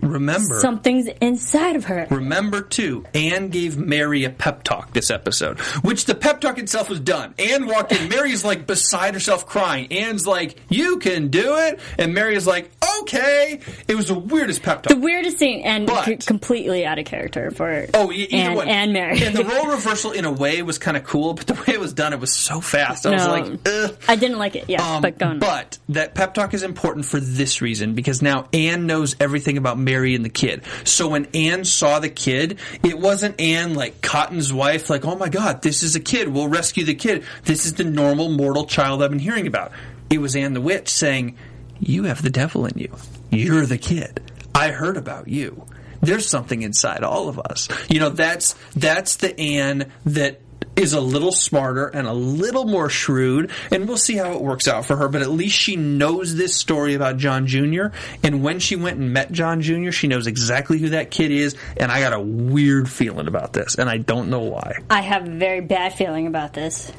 [0.00, 2.06] Remember, Something's inside of her.
[2.10, 6.88] remember too, Anne gave Mary a pep talk this episode, which the pep talk itself
[6.88, 7.34] was done.
[7.38, 9.90] Anne walked in, Mary's like beside herself crying.
[9.92, 14.62] Anne's like, "You can do it," and Mary is like, "Okay." It was the weirdest
[14.62, 14.90] pep talk.
[14.92, 18.68] The weirdest scene and But- c- completely out of character for Oh, e- either one.
[18.68, 19.22] Anne Mary.
[19.22, 21.80] And the role reversal, in a way, was kind of cool, but the way it
[21.80, 23.06] was done, it was so fast.
[23.06, 23.96] I was like, Ugh.
[24.08, 24.64] I didn't like it.
[24.68, 25.38] Yeah, Um, but go on.
[25.38, 29.78] but that pep talk is important for this reason because now Anne knows everything about
[29.78, 30.62] Mary and the kid.
[30.84, 35.28] So when Anne saw the kid, it wasn't Anne like Cotton's wife, like, oh my
[35.28, 37.24] god, this is a kid, we'll rescue the kid.
[37.44, 39.72] This is the normal mortal child I've been hearing about.
[40.10, 41.36] It was Anne the witch saying,
[41.80, 42.96] You have the devil in you.
[43.30, 44.20] You're the kid.
[44.54, 45.66] I heard about you.
[46.00, 47.68] There's something inside all of us.
[47.88, 50.40] You know, that's that's the Anne that
[50.76, 54.66] is a little smarter and a little more shrewd, and we'll see how it works
[54.66, 55.08] out for her.
[55.08, 57.86] But at least she knows this story about John Jr.
[58.22, 61.56] And when she went and met John Jr., she knows exactly who that kid is.
[61.76, 64.78] And I got a weird feeling about this, and I don't know why.
[64.90, 66.92] I have a very bad feeling about this.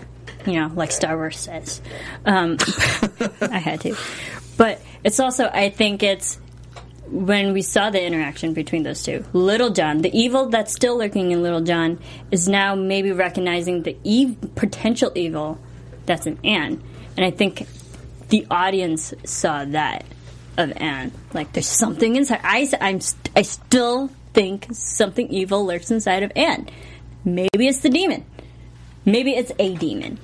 [0.45, 1.81] You know, like Star Wars says.
[2.25, 2.57] Um,
[3.41, 3.95] I had to.
[4.57, 6.39] But it's also, I think it's
[7.07, 9.25] when we saw the interaction between those two.
[9.33, 11.99] Little John, the evil that's still lurking in Little John,
[12.31, 15.59] is now maybe recognizing the ev- potential evil
[16.05, 16.81] that's in Anne.
[17.15, 17.67] And I think
[18.29, 20.05] the audience saw that
[20.57, 21.11] of Anne.
[21.33, 22.41] Like, there's something inside.
[22.43, 26.69] I, I'm, st- I still think something evil lurks inside of Anne.
[27.23, 28.25] Maybe it's the demon.
[29.05, 30.17] Maybe it's a demon.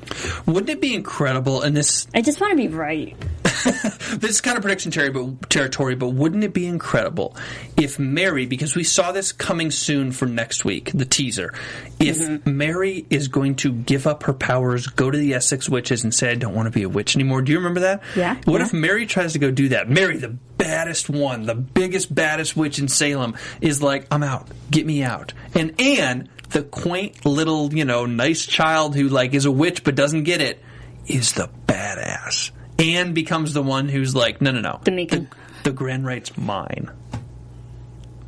[0.48, 1.62] Wouldn't it be incredible?
[1.62, 3.16] And this I just want to be right.
[4.20, 7.36] this is kind of prediction but, territory, but wouldn't it be incredible
[7.78, 11.54] if Mary, because we saw this coming soon for next week, the teaser,
[12.00, 12.58] if Mm-hmm.
[12.58, 16.32] Mary is going to give up her powers, go to the Essex witches, and say,
[16.32, 17.42] I don't want to be a witch anymore.
[17.42, 18.04] Do you remember that?
[18.16, 18.66] Yeah, What yeah.
[18.66, 19.90] if Mary tries to go do that?
[19.90, 24.48] Mary, the baddest one, the biggest, baddest witch in Salem, is like, I'm out.
[24.70, 25.34] Get me out.
[25.56, 29.96] And Anne, the quaint little, you know, nice child who like is a witch but
[29.96, 30.62] doesn't get it,
[31.08, 32.52] is the badass.
[32.82, 34.80] Anne becomes the one who's like, no, no, no.
[34.84, 35.30] The Meekin.
[35.64, 36.92] The, the grand rite's mine.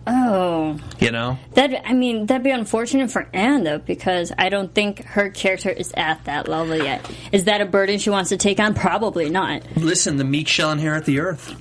[0.05, 1.39] Oh, You know?
[1.53, 5.69] that I mean that'd be unfortunate for Anne though because I don't think her character
[5.69, 7.09] is at that level yet.
[7.31, 8.73] Is that a burden she wants to take on?
[8.73, 9.61] Probably not.
[9.77, 11.55] Listen, the meek shall inherit the earth.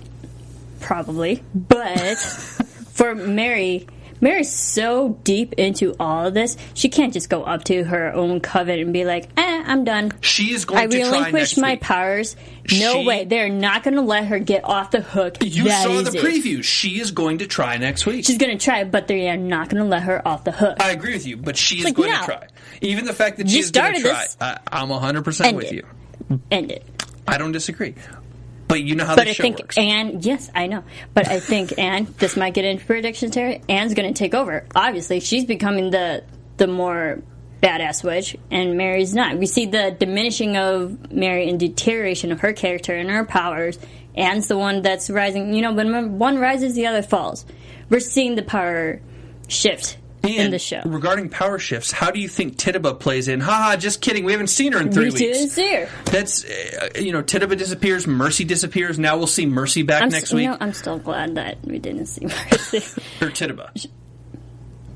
[0.81, 2.19] Probably, but
[2.93, 3.87] for Mary,
[4.23, 8.41] Mary's so deep into all of this, she can't just go up to her own
[8.41, 10.13] coven and be like, eh, I'm done.
[10.23, 11.81] She is going I to try relinquish my week.
[11.83, 12.37] powers.
[12.73, 13.25] No She- way.
[13.27, 15.37] They're not going to let her get off the hook.
[15.43, 16.25] You That saw is the it.
[16.25, 16.63] preview.
[16.65, 18.25] She is going to try next week.
[18.25, 20.77] She's going to try, but they're not going to let her off the hook.
[20.81, 22.21] I agree with you, but she is Like, going no.
[22.21, 22.47] to try.
[22.81, 24.37] Even the fact that You she's going to try, this.
[24.41, 25.75] I, I'm 100% End with it.
[26.31, 26.41] you.
[26.51, 26.87] End it.
[27.27, 27.95] I don't disagree.
[28.73, 29.37] But you know how the situation is.
[29.37, 29.79] But I think works.
[29.79, 30.85] Anne, yes, I know.
[31.13, 33.63] But I think Anne, this might get into prediction territory.
[33.69, 34.67] Anne's going to take over.
[34.75, 36.25] Obviously, she's becoming the
[36.57, 37.23] the more
[37.63, 39.37] badass witch, and Mary's not.
[39.37, 43.79] We see the diminishing of Mary and deterioration of her character and her powers.
[44.15, 45.53] Anne's the one that's rising.
[45.53, 47.45] You know, when one rises, the other falls.
[47.91, 49.03] We're seeing the power
[49.49, 50.81] shift in the show.
[50.85, 53.41] Regarding power shifts, how do you think Tituba plays in?
[53.41, 54.25] Haha, just kidding.
[54.25, 55.19] We haven't seen her in three We weeks.
[55.21, 55.89] didn't see her.
[56.07, 58.99] That's uh, you know, Tituba disappears, Mercy disappears.
[58.99, 60.49] Now we'll see Mercy back I'm, next s- you week.
[60.49, 62.79] know, I'm still glad that we didn't see Mercy.
[63.21, 63.73] or Tituba.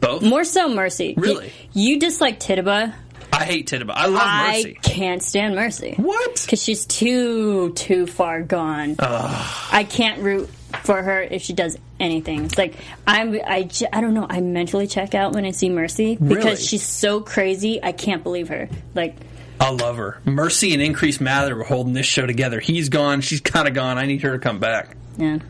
[0.00, 0.22] Both.
[0.22, 1.14] More so, Mercy.
[1.16, 1.52] Really?
[1.72, 2.94] You, you dislike Tituba.
[3.32, 3.92] I hate Tituba.
[3.94, 4.24] I love Mercy.
[4.24, 4.78] I Mercy.
[4.82, 5.94] can't stand Mercy.
[5.96, 6.40] What?
[6.42, 8.96] Because she's too, too far gone.
[8.98, 10.48] I can't root
[10.86, 12.44] for her if she does anything.
[12.46, 12.74] It's like,
[13.06, 16.56] I'm, I, I don't know, I mentally check out when I see Mercy because Really?
[16.56, 18.68] she's so crazy, I can't believe her.
[18.94, 19.16] Like,
[19.60, 20.20] I love her.
[20.24, 22.60] Mercy and Increase Mather were holding this show together.
[22.60, 23.20] He's gone.
[23.22, 23.96] She's kind of gone.
[23.98, 24.96] I need her to come back.
[25.18, 25.38] yeah.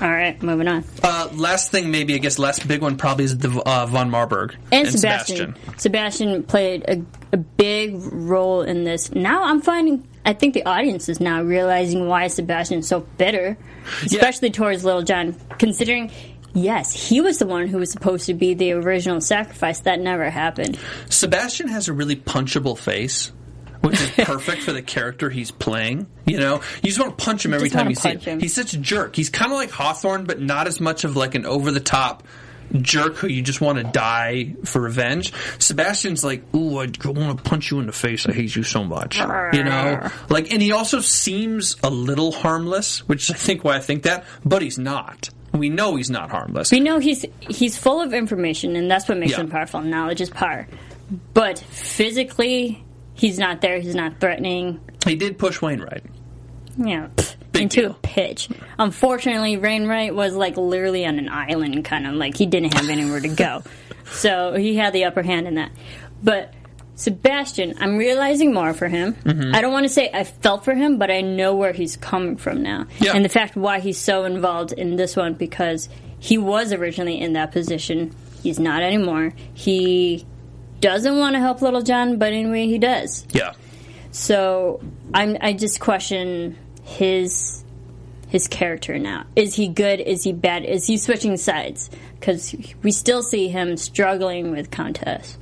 [0.00, 0.84] All right, moving on.
[1.02, 4.54] Uh, last thing, maybe I guess last big one probably is the uh, von Marburg
[4.70, 5.56] and, Sebastian.
[5.78, 6.42] Sebastian.
[6.42, 9.10] played a, a big role in this.
[9.14, 13.56] Now I'm finding, I think the audience is now realizing why Sebastian's so bitter,
[14.04, 16.10] especially towards Little John, considering.
[16.52, 19.80] Yes, he was the one who was supposed to be the original sacrifice.
[19.80, 20.78] That never happened.
[21.10, 23.30] Sebastian has a really punchable face,
[23.82, 26.06] which is perfect for the character he's playing.
[26.24, 28.20] You know, you just want to punch him every time you see him.
[28.20, 28.40] him.
[28.40, 29.14] He's such a jerk.
[29.14, 32.24] He's kind of like Hawthorne, but not as much of like an over the top
[32.80, 35.32] jerk who you just want to die for revenge.
[35.58, 38.26] Sebastian's like, ooh, I want to punch you in the face.
[38.26, 39.18] I hate you so much.
[39.18, 43.80] You know, like, and he also seems a little harmless, which I think why I
[43.80, 45.30] think that, but he's not.
[45.52, 46.70] We know he's not harmless.
[46.70, 49.40] We know he's he's full of information, and that's what makes Yeah.
[49.40, 49.80] him powerful.
[49.80, 50.66] Knowledge is power.
[51.32, 53.78] But physically, he's not there.
[53.80, 54.80] He's not threatening.
[55.06, 56.02] He did push Wainwright.
[56.76, 57.08] Yeah,
[57.56, 57.90] Big into deal.
[57.90, 58.48] a pitch.
[58.78, 63.20] Unfortunately, Wainwright was like literally on an island, kind of like he didn't have anywhere
[63.20, 63.62] to go,
[64.12, 65.72] so he had the upper hand in that.
[66.22, 66.54] But
[66.94, 69.14] Sebastian, I'm realizing more for him.
[69.14, 69.54] Mm-hmm.
[69.54, 72.36] I don't want to say I felt for him, but I know where he's coming
[72.36, 73.12] from now, Yeah.
[73.14, 75.88] and the fact why he's so involved in this one because
[76.18, 78.14] he was originally in that position.
[78.42, 79.34] He's not anymore.
[79.54, 80.24] He
[80.80, 83.26] doesn't want to help Little John, but anyway, he does.
[83.32, 83.52] Yeah.
[84.10, 84.80] So
[85.12, 87.64] I'm I just question his
[88.28, 89.24] his character now.
[89.36, 90.00] Is he good?
[90.00, 90.64] Is he bad?
[90.64, 91.90] Is he switching sides?
[92.18, 95.38] Because we still see him struggling with Countess.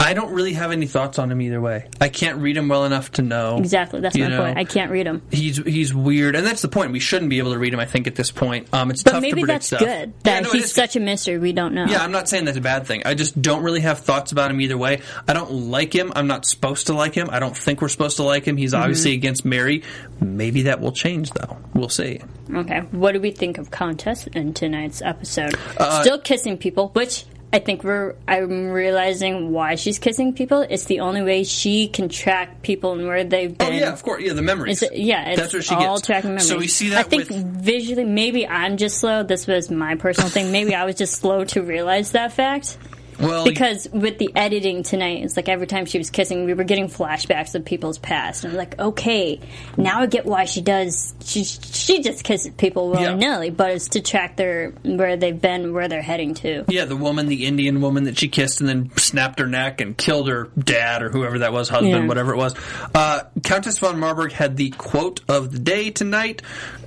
[0.00, 1.88] I don't really have any thoughts on him either way.
[2.00, 3.58] I can't read him well enough to know.
[3.58, 4.42] Exactly, that's my know.
[4.42, 4.56] point.
[4.56, 6.92] I can't read him, He's he's weird, and that's the point.
[6.92, 7.80] We shouldn't be able to read him.
[7.80, 9.80] I think at this point, um, it's but tough maybe to that's stuff.
[9.80, 10.12] good.
[10.24, 11.38] Yeah, That no, he's such a mystery.
[11.38, 11.84] We don't know.
[11.86, 13.02] Yeah, I'm not saying that's a bad thing.
[13.06, 15.02] I just don't really have thoughts about him either way.
[15.26, 16.12] I don't like him.
[16.14, 17.28] I'm not supposed to like him.
[17.30, 18.56] I don't think we're supposed to like him.
[18.56, 18.82] He's Mm-hmm.
[18.82, 19.82] obviously against Mary.
[20.20, 21.56] Maybe that will change, though.
[21.74, 22.20] We'll see.
[22.54, 22.80] Okay.
[22.92, 25.54] What do we think of Countess in tonight's episode?
[25.76, 28.14] Uh, Still kissing people, which I think we're.
[28.26, 30.60] I'm realizing why she's kissing people.
[30.60, 33.72] It's the only way she can track people and where they've been.
[33.72, 34.22] Oh yeah, of course.
[34.22, 34.82] Yeah, the memories.
[34.82, 36.06] It's, yeah, it's that's what she all gets.
[36.06, 36.48] tracking memories.
[36.48, 39.22] So we see that I think with visually, maybe I'm just slow.
[39.22, 40.52] This was my personal thing.
[40.52, 42.76] Maybe I was just slow to realize that fact.
[43.20, 46.64] Well Because with the editing tonight, it's like every time she was kissing, we were
[46.64, 48.44] getting flashbacks of people's past.
[48.44, 49.40] And I'm like, okay,
[49.76, 51.14] now I get why she does.
[51.24, 55.72] She she just kisses people willy nilly, but it's to track their where they've been,
[55.72, 56.64] where they're heading to.
[56.68, 59.96] Yeah, the woman, the Indian woman that she kissed and then snapped her neck and
[59.96, 62.06] killed her dad or whoever that was, husband, Yeah.
[62.06, 62.54] whatever it was.
[62.94, 66.42] Uh, Countess von Marburg had the quote of the day tonight,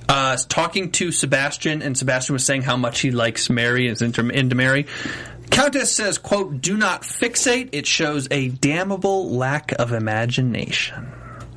[0.08, 4.02] uh, talking to Sebastian, and Sebastian was saying how much he likes Mary and is
[4.02, 4.86] into, into Mary.
[5.52, 7.68] Countess says, quote, do not fixate.
[7.72, 11.12] It shows a damnable lack of imagination.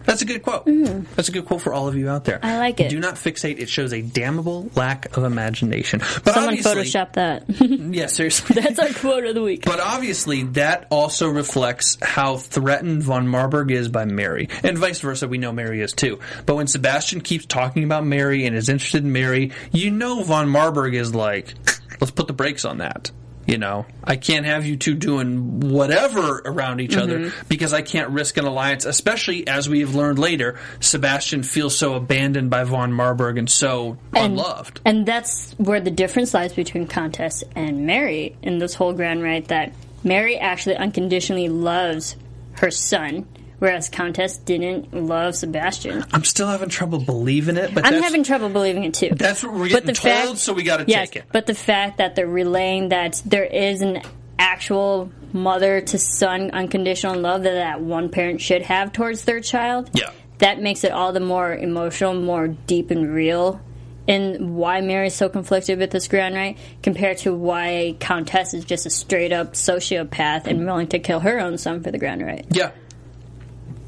[0.06, 0.66] That's a good quote.
[0.68, 1.06] Mm.
[1.16, 2.40] That's a good quote for all of you out there.
[2.44, 2.90] I like it.
[2.90, 3.58] Do not fixate.
[3.58, 6.02] It shows a damnable lack of imagination.
[6.24, 7.46] But Someone photoshopped that.
[7.96, 8.56] Yeah, seriously.
[8.62, 9.64] That's our quote of the week.
[9.66, 15.28] But obviously, that also reflects how threatened von Marburg is by Mary, and vice versa.
[15.28, 16.20] We know Mary is too.
[16.46, 20.50] But when Sebastian keeps talking about Mary and is interested in Mary, you know von
[20.50, 21.54] Marburg is like,
[22.02, 23.12] let's put the brakes on that.
[23.48, 27.48] You know, I can't have you two doing whatever around each other Mm-hmm.
[27.48, 31.94] because I can't risk an alliance, especially as we have learned later, Sebastian feels so
[31.94, 34.82] abandoned by von Marburg and so unloved.
[34.84, 39.50] And that's where the difference lies between Countess and Mary in this whole grand rite
[39.50, 42.16] that Mary actually unconditionally loves
[42.54, 43.28] her son,
[43.60, 46.04] whereas Countess didn't love Sebastian.
[46.14, 49.10] I'm still having trouble believing it, but I'm having trouble believing it too.
[49.16, 51.26] that's what we're But getting the told, fact- so we got to yes, take it.
[51.32, 54.02] But the fact that they're relaying that there is an
[54.38, 59.90] actual mother to son unconditional love that that one parent should have towards their child.
[59.94, 60.12] Yeah.
[60.40, 63.62] That makes it all the more emotional, more deep and real.
[64.08, 68.86] And why Mary's so conflicted with this grand rite compared to why Countess is just
[68.86, 72.46] a straight up sociopath and willing to kill her own son for the grand rite.
[72.52, 72.72] yeah.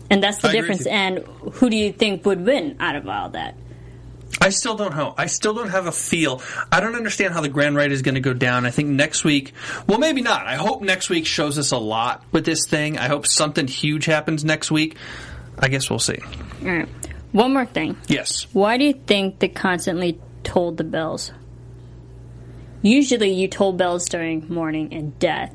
[0.10, 0.86] And that's the I difference.
[0.86, 1.20] And
[1.54, 3.56] who do you think would win out of all that?
[4.40, 5.14] I still don't know.
[5.18, 6.42] I still don't have a feel.
[6.72, 8.66] I don't understand how the Grand Rite is going to go down.
[8.66, 9.54] I think next week,
[9.88, 10.46] well, maybe not.
[10.46, 12.98] I hope next week shows us a lot with this thing.
[12.98, 14.96] I hope something huge happens next week.
[15.58, 16.20] I guess we'll see.
[16.62, 16.88] All right.
[17.32, 17.98] One more thing.
[18.08, 18.48] Yes.
[18.54, 21.32] Why do you think they constantly told the bells?
[22.82, 25.54] Usually you told bells during mourning and death.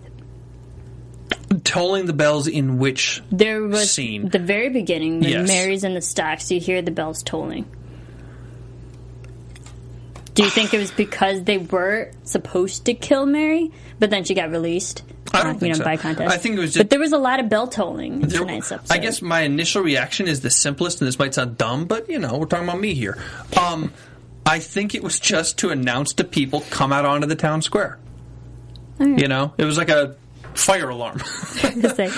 [1.65, 4.29] Tolling the bells in which There was Scene.
[4.29, 5.49] the very beginning when Yes.
[5.49, 7.67] Mary's in the stocks, you hear the bells tolling.
[10.35, 14.35] Do you think it was because they were supposed to kill Mary, but then she
[14.35, 15.03] got released?
[15.35, 15.85] I don't uh, think you know, so.
[15.85, 16.33] by contest.
[16.35, 18.41] I think it was just- but there was a lot of bell tolling in There-
[18.41, 18.95] tonight's episode.
[18.95, 22.19] I guess my initial reaction is the simplest, and this might sound dumb, but you
[22.19, 23.19] know, we're talking about me here.
[23.61, 23.93] Um,
[24.47, 27.99] I think it was just to announce to people come out onto the town square.
[28.99, 30.15] You know, it was like a
[30.55, 31.21] fire alarm.
[31.65, 32.13] It's like,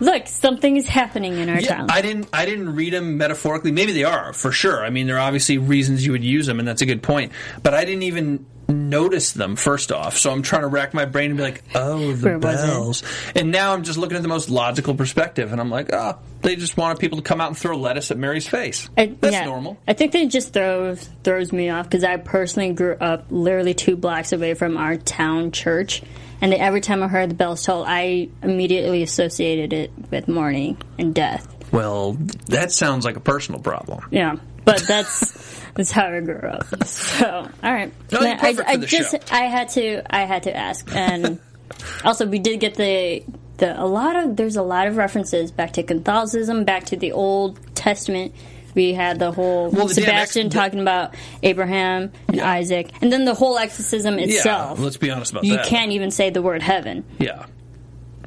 [0.00, 1.90] look, something is happening in our Yeah, town.
[1.90, 2.28] I didn't.
[2.32, 3.72] I didn't read them metaphorically.
[3.72, 4.84] Maybe they are for sure.
[4.84, 7.32] I mean, there are obviously reasons you would use them, and that's a good point.
[7.62, 10.16] But I didn't even notice them first off.
[10.16, 13.02] So I'm trying to rack my brain and be like, oh, the Where bells.
[13.34, 16.56] And now I'm just looking at the most logical perspective, and I'm like, oh, they
[16.56, 18.88] just wanted people to come out and throw lettuce at Mary's face.
[18.96, 19.44] I- that's yeah.
[19.44, 19.78] normal.
[19.86, 23.96] I think that just throws throws me off because I personally grew up literally two
[23.96, 26.02] blocks away from our town church,
[26.40, 31.14] and every time I heard the bells toll, I immediately associated it with mourning and
[31.14, 31.46] death.
[31.72, 32.12] Well,
[32.46, 34.06] that sounds like a personal problem.
[34.10, 36.84] Yeah, but that's that's how I grew up.
[36.86, 39.18] So, all right, No, I, I the just show.
[39.30, 41.38] I had to I had to ask, and
[42.04, 43.24] also we did get the
[43.58, 47.12] the a lot of there's a lot of references back to Catholicism, back to the
[47.12, 48.34] Old Testament.
[48.76, 52.48] We had the whole Well, the damn ex- Sebastian talking about Abraham and Yeah.
[52.52, 54.78] Isaac, and then the whole exorcism itself.
[54.78, 55.64] Yeah, let's be honest about you that.
[55.64, 57.02] You can't even say the word heaven.
[57.18, 57.46] Yeah.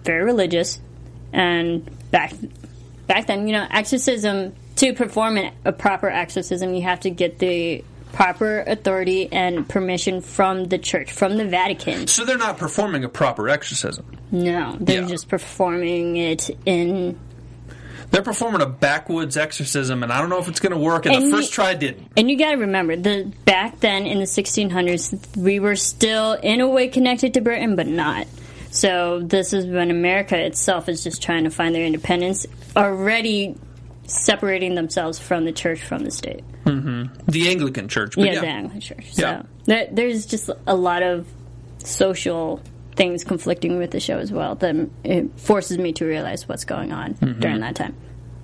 [0.03, 0.79] Very religious,
[1.31, 2.33] and back
[3.07, 7.37] back then, you know, exorcism to perform an, a proper exorcism, you have to get
[7.39, 7.83] the
[8.13, 12.07] proper authority and permission from the church, from the Vatican.
[12.07, 14.05] So they're not performing a proper exorcism.
[14.31, 15.07] No, they're Yeah.
[15.07, 17.19] just performing it in.
[18.11, 21.05] They're performing a backwoods exorcism, and I don't know if it's going to work.
[21.05, 22.11] And, And the you- first try didn't.
[22.17, 26.59] And you got to remember, the back then in the 1600s, we were still in
[26.61, 28.25] a way connected to Britain, but not.
[28.71, 32.45] So this is when America itself is just trying to find their independence,
[32.75, 33.55] already
[34.05, 36.43] separating themselves from the church, from the state.
[36.65, 37.29] Mm-hmm.
[37.31, 38.15] The Anglican Church.
[38.15, 39.13] But yeah, yeah, the Anglican Church.
[39.13, 39.41] So Yeah.
[39.65, 41.27] there, there's just a lot of
[41.83, 42.59] social
[42.99, 46.91] things conflicting with the show as well that it forces me to realize what's going
[46.91, 47.39] on Mm-hmm.
[47.39, 47.95] during that time.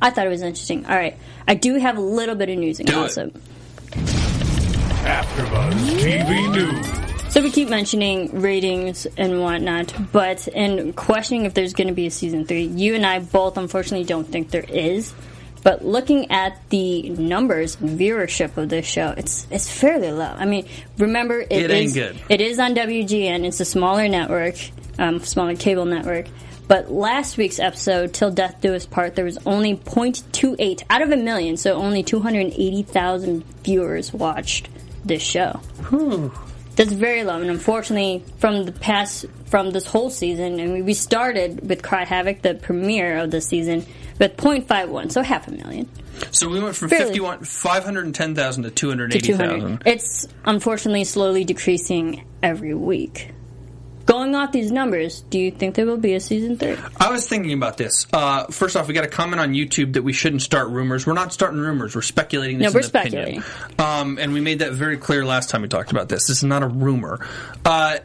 [0.01, 0.85] I thought it was interesting.
[0.85, 2.95] All right, I do have a little bit of news and Do it.
[3.03, 3.37] gossip.
[5.03, 7.33] AfterBuzz TV News.
[7.33, 12.05] So we keep mentioning ratings and whatnot, but in questioning if there's going to be
[12.07, 15.13] a season three, you and I both unfortunately don't think there is.
[15.65, 20.31] But looking at the numbers viewership of this show, it's it's fairly low.
[20.37, 20.67] I mean,
[20.99, 22.15] remember It ain't is- good.
[22.29, 23.43] It is on WGN.
[23.45, 24.55] It's a smaller network,
[24.99, 26.27] um, smaller cable network.
[26.67, 31.11] But last week's episode, Till Death Do Us Part, there was only 0.28 out of
[31.11, 34.69] a million, so only 280,000 viewers watched
[35.03, 35.61] this show.
[36.75, 40.93] That's very low, and unfortunately, from the past, from this whole season, I mean, we
[40.93, 43.85] started with Cry Havoc, the premiere of the season,
[44.19, 45.89] with 0.51, so half a million
[46.31, 47.05] So we went from Fairly.
[47.05, 49.83] 51, 510,000 to to 280,000.
[49.85, 53.31] It's unfortunately slowly decreasing every week.
[54.05, 56.77] Going off these numbers, do you think there will be a season three?
[56.97, 58.05] I was thinking about this.
[58.13, 61.07] Uh, first off, we got a comment on YouTube that we shouldn't start rumors.
[61.07, 61.95] We're not starting rumors.
[61.95, 62.59] We're speculating.
[62.59, 63.43] This No, we're speculating.
[63.79, 66.27] Um, and we made that very clear last time we talked about this.
[66.27, 67.27] This is not a rumor.
[67.65, 67.97] Uh,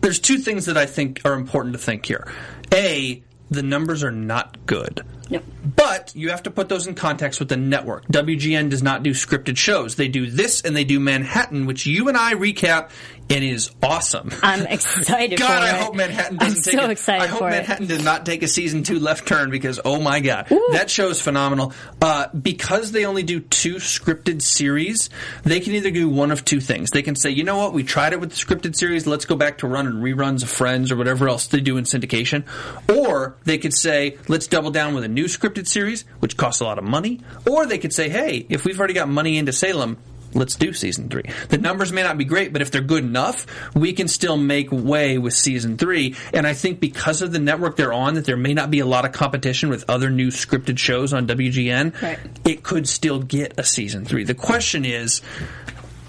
[0.00, 2.26] there's two things that I think are important to think here.
[2.74, 5.04] A, the numbers are not good.
[5.30, 5.40] No.
[5.64, 8.06] But you have to put those in context with the network.
[8.06, 9.96] WGN does not do scripted shows.
[9.96, 12.90] They do this and they do Manhattan, which you and I recap
[13.28, 14.30] and it is awesome.
[14.42, 15.82] I'm excited God, for I it.
[15.84, 16.90] hope Manhattan I'm doesn't take so it.
[16.90, 17.52] excited I hope for it.
[17.52, 21.08] Manhattan does not take a season two left turn because oh my god, that show
[21.08, 21.72] is phenomenal.
[22.00, 25.10] Uh, because they only do two scripted series,
[25.42, 26.90] they can either do one of two things.
[26.90, 29.34] They can say, you know what, we tried it with the scripted series, let's go
[29.34, 32.44] back to running reruns of Friends or whatever else they do in syndication,
[32.88, 36.64] or they could say, let's double down with a new scripted series, which costs a
[36.64, 39.96] lot of money, or they could say, hey, if we've already got money into Salem
[40.34, 41.22] let's do season three.
[41.48, 44.70] The numbers may not be great, but if they're good enough, we can still make
[44.70, 46.14] way with season three.
[46.34, 48.84] And I think because of the network they're on, that there may not be a
[48.86, 52.18] lot of competition with other new scripted shows on WGN, Right.
[52.44, 54.24] it could still get a season three.
[54.24, 55.22] The question is,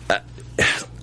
[0.09, 0.19] uh,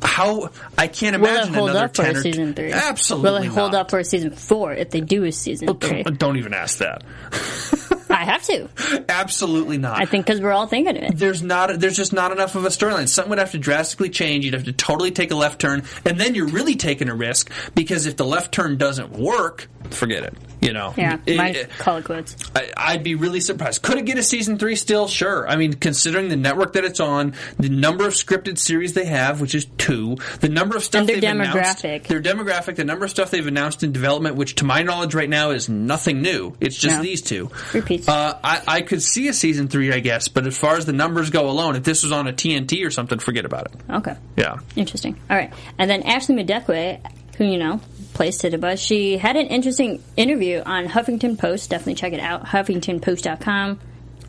[0.03, 2.73] how I can't Will imagine it hold another up for ten a or season three?
[2.73, 3.81] Absolutely, Will it hold not.
[3.83, 6.03] up for a season four if they do a season three?
[6.03, 7.05] Don't even ask that.
[8.11, 8.69] I have to.
[9.09, 10.01] Absolutely not.
[10.01, 11.17] I think because we're all thinking of it.
[11.19, 13.09] there's not there's just not enough of a storyline.
[13.09, 14.45] Something would have to drastically change.
[14.45, 17.51] You'd have to totally take a left turn, and then you're really taking a risk
[17.75, 20.35] because if the left turn doesn't work, forget it.
[20.61, 22.37] You know, Yeah, It- might it- call it quits.
[22.57, 23.83] I, I'd be really surprised.
[23.83, 25.09] Could it get a season three still?
[25.09, 25.47] Sure.
[25.47, 29.43] I mean, considering the network that it's on, the number of scripted series they have,
[29.43, 32.05] which is two, the number of stuff And their they've announced, demographic.
[32.05, 35.29] their demographic, the number of stuff they've announced in development, which to my knowledge right
[35.29, 36.57] now is nothing new.
[36.61, 37.03] It's just No.
[37.03, 37.51] these two.
[37.75, 38.09] Repeats.
[38.09, 40.95] Uh, I, I could see a season three, I guess, but as far as the
[40.95, 43.73] numbers go alone, if this was on a TNT or something, forget about it.
[43.91, 44.15] Okay.
[44.39, 44.57] Yeah.
[44.77, 45.21] Interesting.
[45.29, 45.53] All right.
[45.79, 47.01] And then Ashley Madekwe,
[47.37, 47.81] who, you know,
[48.15, 51.71] plays Tituba, she had an interesting interview on Huffington Post.
[51.71, 52.45] Definitely check it out.
[52.47, 53.81] HuffingtonPost.com.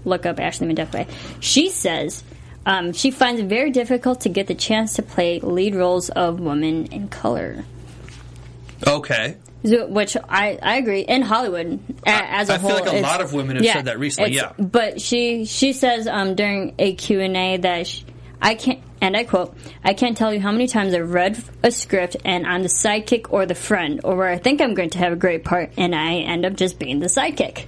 [0.03, 1.07] Look up Ashley Madekwe.
[1.39, 2.23] She says
[2.65, 6.39] um, she finds it very difficult to get the chance to play lead roles of
[6.39, 7.63] women in color.
[8.85, 9.37] Okay.
[9.63, 12.79] So- Which I, I agree in Hollywood as a- as a I feel whole.
[12.81, 14.51] like a lot of women have said that recently, yeah.
[14.59, 18.03] but she she says um, during a Q and A that sh
[18.41, 21.69] I can't and I quote I can't tell you how many times I've read a
[21.69, 24.97] script and I'm the sidekick or the friend or where I think I'm going to
[24.97, 27.65] have a great part and I end up just being the sidekick.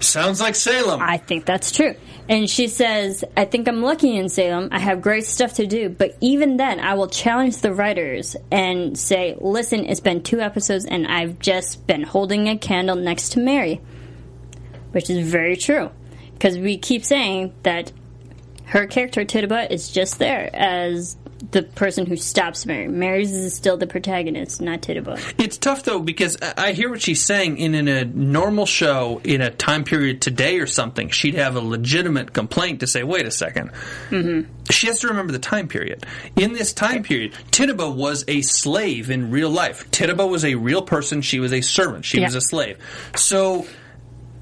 [0.00, 1.02] Sounds like Salem.
[1.02, 1.94] I think that's true.
[2.26, 4.70] And she says, I think I'm lucky in Salem.
[4.72, 5.90] I have great stuff to do.
[5.90, 10.86] But even then, I will challenge the writers and say, listen, it's been two episodes
[10.86, 13.82] and I've just been holding a candle next to Mary.
[14.92, 15.90] Which is very true.
[16.32, 17.92] Because we keep saying that
[18.66, 21.16] her character, Tituba, is just there as
[21.50, 22.88] the person who stops Mary.
[22.88, 25.18] Mary's is still the protagonist, not Tituba.
[25.36, 27.58] It's tough though because I hear what she's saying.
[27.58, 31.60] In, in a normal show, in a time period today or something, she'd have a
[31.60, 33.70] legitimate complaint to say, "Wait a 2nd
[34.10, 34.50] Mm-hmm.
[34.70, 36.06] She has to remember the time period.
[36.36, 39.90] In this time period, Tituba was a slave in real life.
[39.90, 41.20] Tituba was a real person.
[41.20, 42.06] She was a servant.
[42.06, 42.26] She Yeah.
[42.28, 42.78] was a slave.
[43.14, 43.66] So,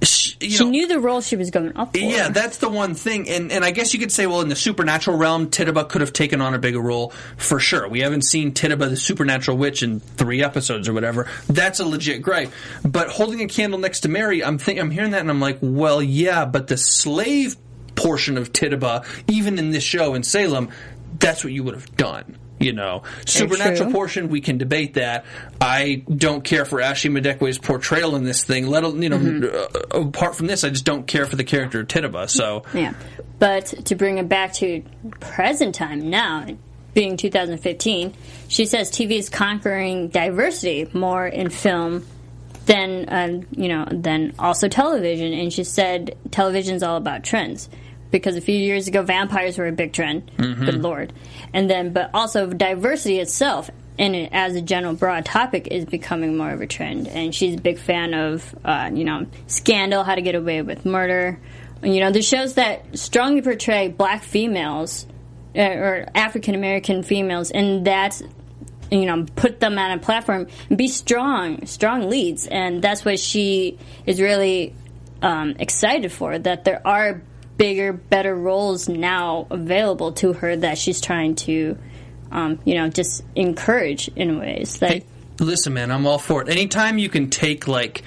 [0.03, 1.99] she, you She know, knew the role she was going up for.
[1.99, 4.57] yeah, that's the one thing, and and I guess you could say, well, in the
[4.57, 7.89] supernatural realm, Tituba could have taken on a bigger role for sure.
[7.89, 11.29] We haven't seen Tituba, the supernatural witch, in three episodes or whatever.
[11.49, 12.51] That's a legit gripe.
[12.85, 15.59] But holding a candle next to Mary, I'm think I'm hearing that, and I'm like,
[15.61, 17.57] well, yeah, but the slave
[17.95, 20.71] portion of Tituba, even in this show in Salem,
[21.19, 22.39] that's what you would have done.
[22.63, 25.25] You know, supernatural portion we can debate that.
[25.61, 28.67] I don't care for Ashley Madekwe's portrayal in this thing.
[28.67, 29.97] Let you know, Mm-hmm.
[29.97, 32.29] uh, apart from this, I just don't care for the character of Tituba.
[32.29, 32.95] So Yeah.
[33.39, 34.83] But to bring it back to
[35.21, 36.47] present time now,
[36.95, 38.15] being 2015,
[38.49, 42.05] she says TV is conquering diversity more in film
[42.67, 45.33] than um, you know than also television.
[45.33, 47.69] And she said television's all about trends.
[48.13, 50.31] Because a few years ago, vampires were a big trend.
[50.37, 51.13] Good lord!
[51.53, 56.37] And then, but also diversity itself, and it, as a general broad topic, is becoming
[56.37, 57.09] more of a trend.
[57.09, 60.85] And she's a big fan of, uh, you know, Scandal, How to Get Away with
[60.85, 61.41] Murder,
[61.83, 65.07] you know, the shows that strongly portray black females
[65.57, 68.23] uh, or African American females, and that's
[68.91, 73.19] you know put them on a platform and be strong, strong leads, and that's what
[73.19, 74.75] she is really
[75.23, 76.39] um, excited for.
[76.39, 77.23] That there are
[77.63, 81.79] bigger, better roles now available to her that she's trying to,
[82.33, 84.91] um, you know, just encourage in ways that.
[84.91, 85.05] Hey,
[85.39, 86.49] listen, man, I'm all for it.
[86.49, 88.03] Anytime you can take like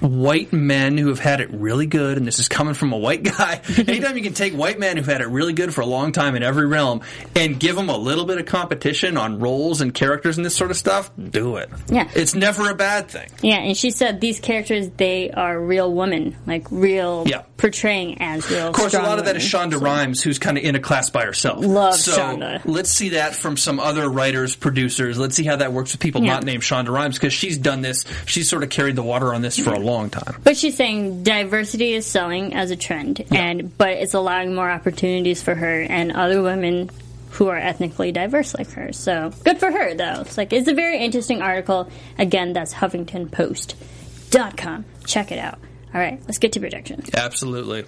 [0.00, 3.22] white men who have had it really good, and this is coming from a white
[3.38, 3.62] guy.
[3.78, 6.34] Anytime you can take white men who've had it really good for a long time
[6.34, 7.00] in every realm
[7.34, 10.70] and give them a little bit of competition on roles and characters and this sort
[10.70, 11.70] of stuff, do it.
[11.88, 12.10] Yeah.
[12.14, 13.30] it's never a bad thing.
[13.42, 17.42] Yeah, and she said these characters they are real women, like real Yeah.
[17.62, 18.66] Portraying as real.
[18.66, 19.44] Of course, a lot of that is.
[19.44, 21.64] Shonda Rhimes, who's kind of in a class by herself.
[21.64, 22.60] Love so Shonda.
[22.64, 25.16] let's see that from some other writers, producers.
[25.16, 26.32] Let's see how that works with people Yeah.
[26.32, 28.04] not named Shonda Rhimes because she's done this.
[28.26, 29.84] She's sort of carried the water on this for a mm-hmm.
[29.84, 30.40] long time.
[30.42, 35.40] But she's saying diversity is selling as a trend, and but it's allowing more opportunities
[35.40, 36.90] for her and other women
[37.30, 38.92] who are ethnically diverse like her.
[38.92, 40.22] So good for her, though.
[40.22, 41.88] It's like it's a very interesting article.
[42.18, 44.84] Again, that's HuffingtonPost.com.
[45.06, 45.60] Check it out.
[45.94, 47.10] All right, let's get to predictions.
[47.14, 47.84] Absolutely.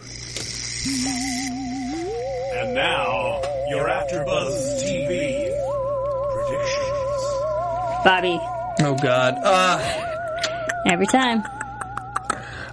[2.55, 5.51] And now, your AfterBuzz TV
[6.35, 8.05] predictions.
[8.05, 8.39] Bobby,
[8.81, 9.35] Oh God.
[9.43, 9.79] Uh,
[10.87, 11.43] every time.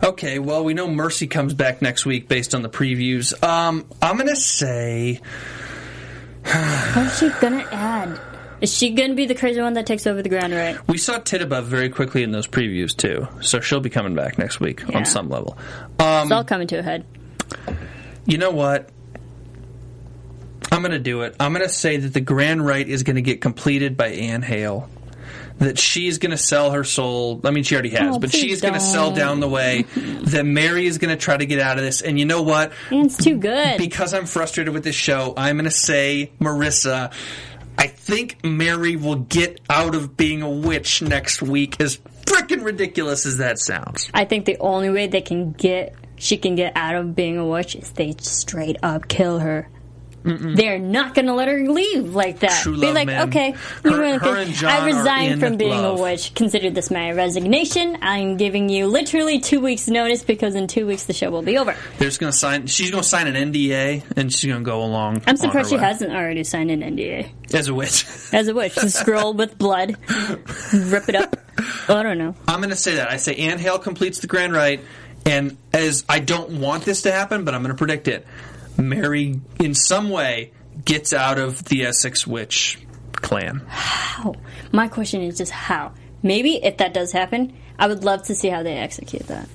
[0.03, 0.39] okay.
[0.39, 3.41] Well, we know Mercy comes back next week based on the previews.
[3.43, 5.21] Um, I'm gonna say
[6.43, 8.19] What's she gonna add?
[8.61, 10.87] Is she gonna be the crazy one that takes over the grand rite?
[10.87, 14.59] we saw Titubov very quickly in those previews too, so she'll be coming back next
[14.59, 14.97] week Yeah.
[14.99, 15.57] on some level.
[15.99, 17.05] Um, It's all coming to a head.
[18.25, 18.89] You know what?
[20.71, 21.35] I'm going to do it.
[21.39, 24.41] I'm going to say that the grand rite is going to get completed by Anne
[24.41, 24.89] Hale.
[25.57, 27.41] That she's going to sell her soul.
[27.43, 29.81] I mean, she already has, Oh, but she's going to sell down the way.
[29.95, 32.01] that Mary is going to try to get out of this.
[32.01, 32.71] And you know what?
[32.89, 33.77] It's too good.
[33.77, 37.11] Because I'm frustrated with this show, I'm going to say Marissa.
[37.77, 41.79] I think Mary will get out of being a witch next week.
[41.79, 44.09] As freaking ridiculous as that sounds.
[44.13, 47.45] I think the only way they can get she can get out of being a
[47.45, 49.67] witch is they straight up kill her.
[50.23, 52.61] They're not going to let her leave like that.
[52.61, 53.29] True Be like, man.
[53.29, 55.99] okay, you her John I are resigned from being love.
[55.99, 56.33] a witch.
[56.35, 57.97] Consider this my resignation.
[58.01, 61.57] I'm giving you literally two weeks' notice because in two weeks the show will be
[61.57, 61.75] over.
[61.97, 62.67] They're just going to sign.
[62.67, 65.21] She's going to sign an NDA, and she's going to go along.
[65.25, 65.87] I'm surprised her she way.
[65.87, 68.05] hasn't already signed an NDA as a witch.
[68.33, 68.75] as a witch.
[68.75, 69.95] To scroll with blood,
[70.73, 71.35] rip it up.
[71.89, 72.35] Oh, I don't know.
[72.47, 73.09] I'm going to say that.
[73.09, 74.81] I say Anne Hale completes the grand rite,
[75.25, 78.25] and as I don't want this to happen, but I'm going to predict it.
[78.81, 80.51] Mary, in some way,
[80.85, 82.79] gets out of the Essex witch
[83.13, 83.61] clan.
[83.67, 84.33] How?
[84.71, 85.93] My question is just how.
[86.23, 89.47] Maybe if that does happen, I would love to see how they execute that.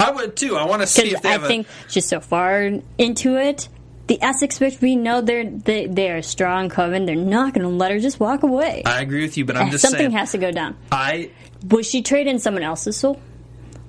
[0.00, 0.56] I would too.
[0.56, 3.68] I want to see if they I have think she's so far into it.
[4.06, 7.06] The Essex witch, we know they're they, they are a strong coven.
[7.06, 8.82] They're not going to let her just walk away.
[8.84, 10.10] I agree with you, but I'm eh, just Something saying.
[10.12, 10.76] has to go down.
[10.92, 11.30] I
[11.68, 13.20] Would she trade in someone else's soul?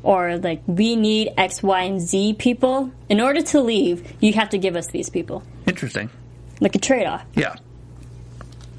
[0.06, 4.14] Or like we need X, Y, and Z people in order to leave.
[4.22, 6.12] You have to give us these people, interesting.
[6.62, 7.26] like a trade off.
[7.34, 7.56] Yeah.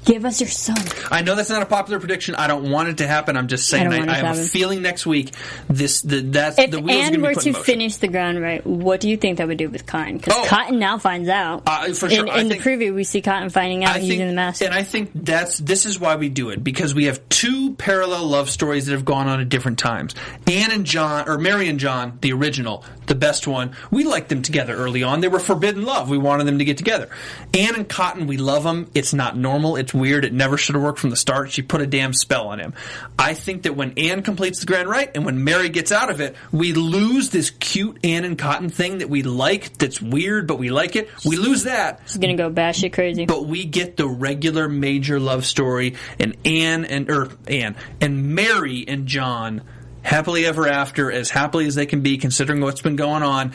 [0.07, 0.77] Give us your son.
[1.11, 2.35] I know that's not a popular prediction.
[2.35, 3.35] I don't want it to happen.
[3.35, 3.87] I'm just saying.
[3.87, 5.33] I I, don't want it I have a feeling next week
[5.67, 8.65] this the that's If the wheels are Anne going were to finish the grand rite,
[8.65, 10.15] what do you think that would do with Cotton?
[10.15, 10.45] Because Oh.
[10.47, 11.63] Cotton now finds out.
[11.65, 12.25] Uh, for sure.
[12.25, 14.61] In, in the preview, we see Cotton finding out I think, using the mask.
[14.61, 18.27] and I think that's this is why we do it because we have two parallel
[18.27, 20.15] love stories that have gone on at different times.
[20.49, 23.75] Anne and John, or Mary and John, the original, the best one.
[23.91, 25.19] We liked them together early on.
[25.19, 26.09] They were forbidden love.
[26.09, 27.09] We wanted them to get together.
[27.53, 28.89] Anne and Cotton, we love them.
[28.93, 29.75] It's not normal.
[29.75, 30.25] It's weird.
[30.25, 31.51] It never should have worked from the start.
[31.51, 32.73] She put a damn spell on him.
[33.17, 36.21] I think that when Anne completes the grand rite and when Mary gets out of
[36.21, 39.77] it, we lose this cute Anne and Cotton thing that we like.
[39.77, 41.09] That's weird, but we like it.
[41.25, 43.25] We lose that She's gonna go batshit crazy.
[43.25, 48.85] but we get the regular major love story and Anne and or Anne and Mary
[48.87, 49.61] and John
[50.07, 53.51] happily ever after as happily as they can be considering what's been going on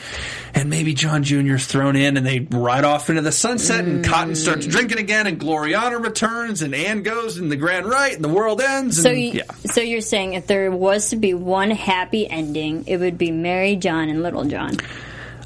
[0.53, 4.35] and maybe John Jr.'s thrown in and they ride off into the sunset and Cotton
[4.35, 4.69] starts mm.
[4.69, 8.61] drinking again and Gloriana returns and Anne goes and the grand rite, and the world
[8.61, 12.29] ends and so, you, yeah so you're saying if there was to be one happy
[12.29, 14.77] ending, it would be Mary, John, and Little John.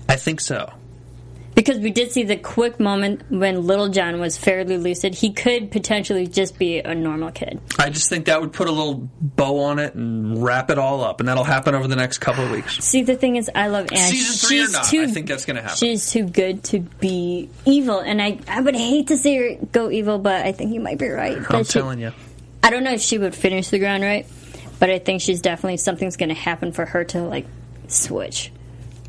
[0.10, 0.74] I think so
[1.58, 5.16] Because we did see the quick moment when Little John was fairly lucid.
[5.16, 7.60] He could potentially just be a normal kid.
[7.80, 11.04] I just think that would put a little bow on it and wrap it all
[11.04, 13.70] up and that'll happen over the next couple of weeks See, the thing is, I
[13.70, 13.98] love Anne.
[13.98, 15.78] Season three or She's not, too, I think that's gonna happen.
[15.78, 19.90] She's too good to be evil, and I, I would hate to see her go
[19.90, 21.40] evil, but I think you might be right.
[21.50, 22.14] I'm she- telling you
[22.62, 24.28] I don't know if she would finish the grand rite,
[24.80, 27.48] but I think she's definitely something's going to happen for her to like
[27.88, 28.52] switch,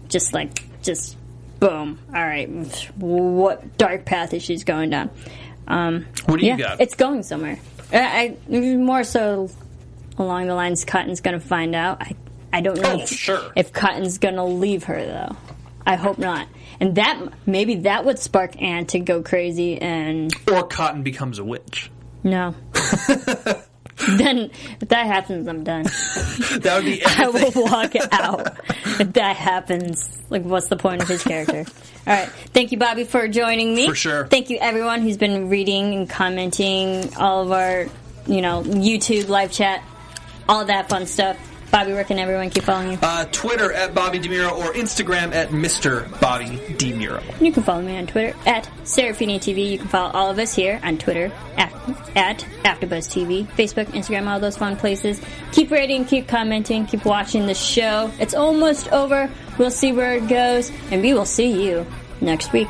[0.08, 1.17] just like just
[1.60, 1.98] boom.
[2.08, 2.48] All right,
[2.96, 5.10] what dark path is she's going down?
[5.66, 6.80] Um, What do you yeah, got?
[6.80, 7.58] It's going somewhere.
[7.92, 9.50] I, I more so
[10.16, 12.00] along the lines Cotton's going to find out.
[12.02, 12.16] I
[12.52, 13.52] I don't know Oh, if, sure.
[13.54, 15.36] if Cotton's going to leave her though.
[15.86, 16.48] I hope not.
[16.80, 21.44] And that maybe that would spark Anne to go crazy and or Cotton becomes a
[21.44, 21.90] witch
[22.24, 22.54] no.
[24.16, 24.50] then
[24.80, 25.84] if that happens, I'm done.
[26.60, 28.58] That would be I will walk out
[29.00, 30.08] if that happens.
[30.30, 31.64] Like, what's the point of his character?
[32.06, 32.28] All right.
[32.28, 33.86] Thank you, Bobby, for joining me.
[33.88, 34.26] For sure.
[34.26, 37.86] Thank you, everyone who's been reading and commenting all of our,
[38.26, 39.82] you know, YouTube live chat,
[40.48, 41.36] all that fun stuff.
[41.70, 42.98] Bobby, where can everyone keep following you?
[43.02, 46.08] Uh, Twitter at Bobby DeMuro or Instagram at Mr.
[46.18, 46.46] Bobby
[47.08, 47.40] DeMuro.
[47.40, 49.72] You can follow me on Twitter at Serafini TV.
[49.72, 51.72] You can follow all of us here on Twitter at,
[52.16, 55.20] at AfterBuzz TV, Facebook, Instagram, all those fun places.
[55.52, 58.10] Keep rating, keep commenting, keep watching the show.
[58.18, 59.30] It's almost over.
[59.58, 61.86] We'll see where it goes, and we will see you
[62.20, 62.68] next week.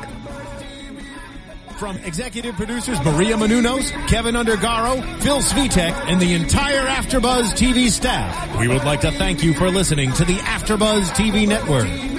[1.77, 8.59] From executive producers Maria Menounos, Kevin Undergaro, Phil Svitek, and the entire AfterBuzz TV staff,
[8.59, 12.18] we would like to thank you for listening to the AfterBuzz TV network.